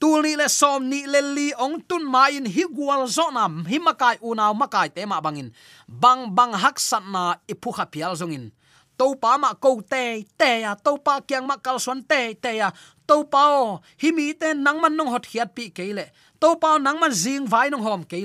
tuli 0.01 0.37
le 0.37 0.49
som 0.53 0.85
ni 0.85 1.07
le 1.09 1.21
li 1.37 1.49
ong 1.65 1.81
tun 1.89 2.05
ma 2.05 2.29
in 2.29 2.45
hi 2.45 2.65
gwal 2.77 3.09
zo 3.09 3.31
nam 3.33 3.65
hi 3.65 3.79
makai 3.81 4.21
unaw 4.21 4.53
makai 4.53 4.93
te 4.93 5.07
ma 5.09 5.17
bangin 5.25 5.49
bang 5.89 6.29
bang 6.37 6.53
hak 6.53 6.77
san 6.77 7.05
na 7.15 7.23
e 7.49 7.55
ipu 7.57 7.73
kha 7.73 7.89
pial 7.89 8.13
zongin 8.21 8.53
to 8.99 9.15
pa 9.19 9.37
ma 9.39 9.55
ko 9.55 9.83
te 9.83 10.23
te 10.39 10.63
ya. 10.63 10.75
To 10.79 10.99
pa 10.99 11.21
kyang 11.21 11.47
ma 11.47 11.59
kal 11.59 11.79
son 11.83 12.03
te 12.03 12.35
te 12.39 12.59
ya. 12.59 12.71
To 13.07 13.25
pa 13.29 13.43
o, 13.61 13.83
hi 14.01 14.11
mi 14.15 14.33
te 14.33 14.55
nang 14.55 14.81
man 14.81 14.97
nong 14.97 15.11
hot 15.13 15.27
hiat 15.29 15.53
pi 15.55 15.69
ke 15.75 15.91
le 15.93 16.09
to 16.41 16.57
pa 16.63 16.79
nang 16.79 16.99
man 17.01 17.13
jing 17.13 17.47
vai 17.47 17.71
nong 17.71 17.83
hom 17.83 18.03
ke 18.05 18.19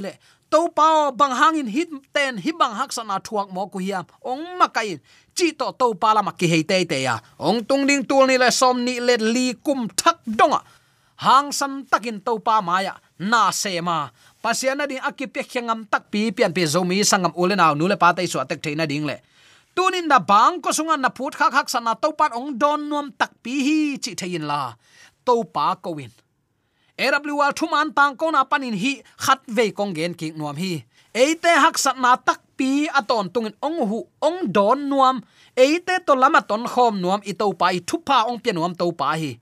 to 0.50 0.66
pa 0.74 1.14
bang 1.14 1.34
hangin 1.40 1.68
hit 1.70 1.90
ten 2.14 2.38
hi 2.42 2.52
bang 2.52 2.74
hak 2.74 2.90
sana 2.90 3.22
thuak 3.22 3.54
mo 3.54 3.70
ku 3.70 3.78
hiam. 3.78 4.06
Ong 4.26 4.58
ma 4.58 4.68
kai 4.68 4.98
chi 5.38 5.54
to 5.54 5.70
to 5.78 5.94
pa 5.94 6.14
la 6.18 6.22
ma 6.26 6.34
ki 6.34 6.48
hei 6.50 6.64
te 6.66 6.84
te 6.90 6.98
ya 7.06 7.22
ong 7.38 7.62
tung 7.70 7.86
ding 7.86 8.04
tul 8.10 8.26
ni 8.26 8.36
le 8.38 8.50
som 8.50 8.76
ni 8.82 8.98
le 8.98 9.16
li 9.22 9.54
kum 9.66 9.86
thak 9.94 10.18
donga 10.26 10.62
hang 11.22 11.54
san 11.54 11.86
takin 11.86 12.18
to 12.26 12.42
pa 12.42 12.62
maya 12.62 12.94
na 13.20 13.52
se 13.52 13.78
ma. 13.82 14.10
Pasiana 14.40 14.88
ding 14.88 15.04
akipek 15.04 15.46
khengam 15.52 15.84
tak 15.92 16.10
pi 16.12 16.32
pian 16.32 16.56
pe 16.56 16.64
zomi 16.66 17.04
sangam 17.04 17.34
ulenaw 17.36 17.76
nule 17.78 17.96
pa 18.00 18.16
tai 18.16 18.26
so 18.26 18.40
atek 18.40 18.60
theina 18.64 18.88
ding 18.90 19.06
le. 19.06 19.22
Tunin 19.76 20.10
da 20.10 20.18
bang 20.18 20.58
ko 20.64 20.72
sunga 20.72 20.96
na 20.98 21.10
phut 21.14 21.38
khak 21.38 21.52
khak 21.52 21.68
sana 21.70 21.94
to 21.94 22.10
pan 22.20 22.32
ong 22.34 22.58
don 22.58 22.90
nuam 22.90 23.14
tak 23.20 23.38
pi 23.44 23.54
hi 23.66 23.80
chi 24.04 24.12
thein 24.18 24.50
la. 24.50 24.74
To 25.28 25.44
pa 25.44 25.76
ko 25.78 25.94
win. 25.94 26.10
AWR 27.00 27.56
thuman 27.56 27.96
tang 27.96 28.20
ko 28.20 28.28
na 28.28 28.44
panin 28.44 28.76
hi 28.76 29.00
khat 29.24 29.40
ve 29.48 29.72
kong 29.72 29.96
gen 29.96 30.12
ki 30.20 30.36
nuam 30.36 30.60
hi. 30.60 30.84
Eite 31.16 31.52
hak 31.64 31.80
sat 31.80 31.96
na 31.96 32.20
tak 32.20 32.44
pi 32.60 32.92
aton 33.00 33.32
tungin 33.32 33.56
ong 33.64 33.80
hu 33.88 34.00
ong 34.20 34.52
don 34.52 34.80
nuam. 34.92 35.24
Eite 35.56 36.04
to 36.06 36.14
lama 36.14 36.44
ton 36.44 36.68
khom 36.68 37.00
nuam 37.00 37.24
i 37.24 37.32
to 37.32 37.48
pai 37.56 37.80
thu 37.88 38.04
pa 38.04 38.28
ong 38.28 38.40
pian 38.44 38.60
nuam 38.60 38.76
to 38.76 38.92
pa 38.92 39.16
hi. 39.16 39.40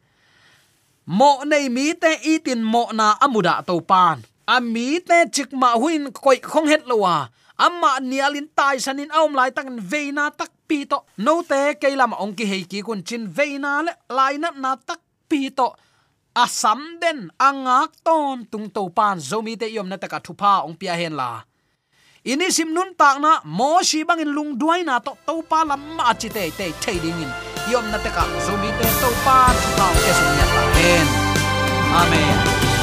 Mo 1.10 1.42
nei 1.50 1.66
mi 1.74 1.98
te 1.98 2.14
itin 2.34 2.62
mo 2.62 2.94
na 2.94 3.18
amuda 3.26 3.66
to 3.66 3.82
pan. 3.82 4.22
A 4.46 4.62
mi 4.62 5.02
te 5.02 5.26
chik 5.34 5.50
ma 5.62 5.74
huin 5.82 6.14
koi 6.14 6.38
khong 6.38 6.70
het 6.70 6.84
lowa 6.86 7.16
amma 7.58 7.92
nialin 8.00 8.48
tai 8.54 8.78
sanin 8.78 9.10
aum 9.18 9.34
lai 9.34 9.50
tak 9.50 9.66
veina 9.92 10.30
tak 10.30 10.54
pi 10.70 10.86
to. 10.86 11.02
No 11.26 11.42
te 11.42 11.74
keilam 11.82 12.14
ong 12.14 12.38
ki 12.38 12.46
hei 12.46 12.64
ki 12.70 12.86
kun 12.86 13.02
chin 13.08 13.26
veina 13.38 13.82
le 13.82 13.94
lai 14.14 14.38
na 14.38 14.54
na 14.54 14.78
tak 14.78 15.02
pi 15.30 15.50
to 15.50 15.74
asam 16.44 16.82
den 17.02 17.20
angak 17.48 17.92
ton 18.06 18.46
tung 18.52 18.70
to 18.76 18.84
pan 18.98 19.18
zomi 19.30 19.54
te 19.62 19.68
yom 19.76 19.90
na 19.90 19.98
taka 19.98 20.20
thupa 20.26 20.52
ong 20.68 20.78
pia 20.80 20.94
hen 21.02 21.14
la. 21.20 21.42
Ini 22.32 22.48
sim 22.56 22.70
nun 22.76 22.94
tak 23.00 23.18
na 23.24 23.32
mo 23.58 23.82
shi 23.90 24.04
bang 24.08 24.22
in 24.22 24.32
lung 24.38 24.52
duai 24.60 24.82
na 24.86 25.00
to 25.00 25.12
to 25.28 25.42
pa 25.50 25.60
lam 25.70 25.82
ma 25.98 26.14
chi 26.14 26.30
te 26.36 26.44
te 26.60 26.68
thei 26.84 26.98
ding 27.04 27.22
in. 27.26 27.32
Yom 27.72 27.86
na 27.92 27.98
taka 28.06 28.24
zomi 28.46 28.70
te 28.80 28.88
to 29.02 29.10
pa 29.26 29.38
thupa 29.62 29.88
ke 30.04 30.12
sum 30.20 30.32
ya 30.40 30.46
ta 30.56 30.64
hen. 30.78 31.08
Amen. 32.02 32.77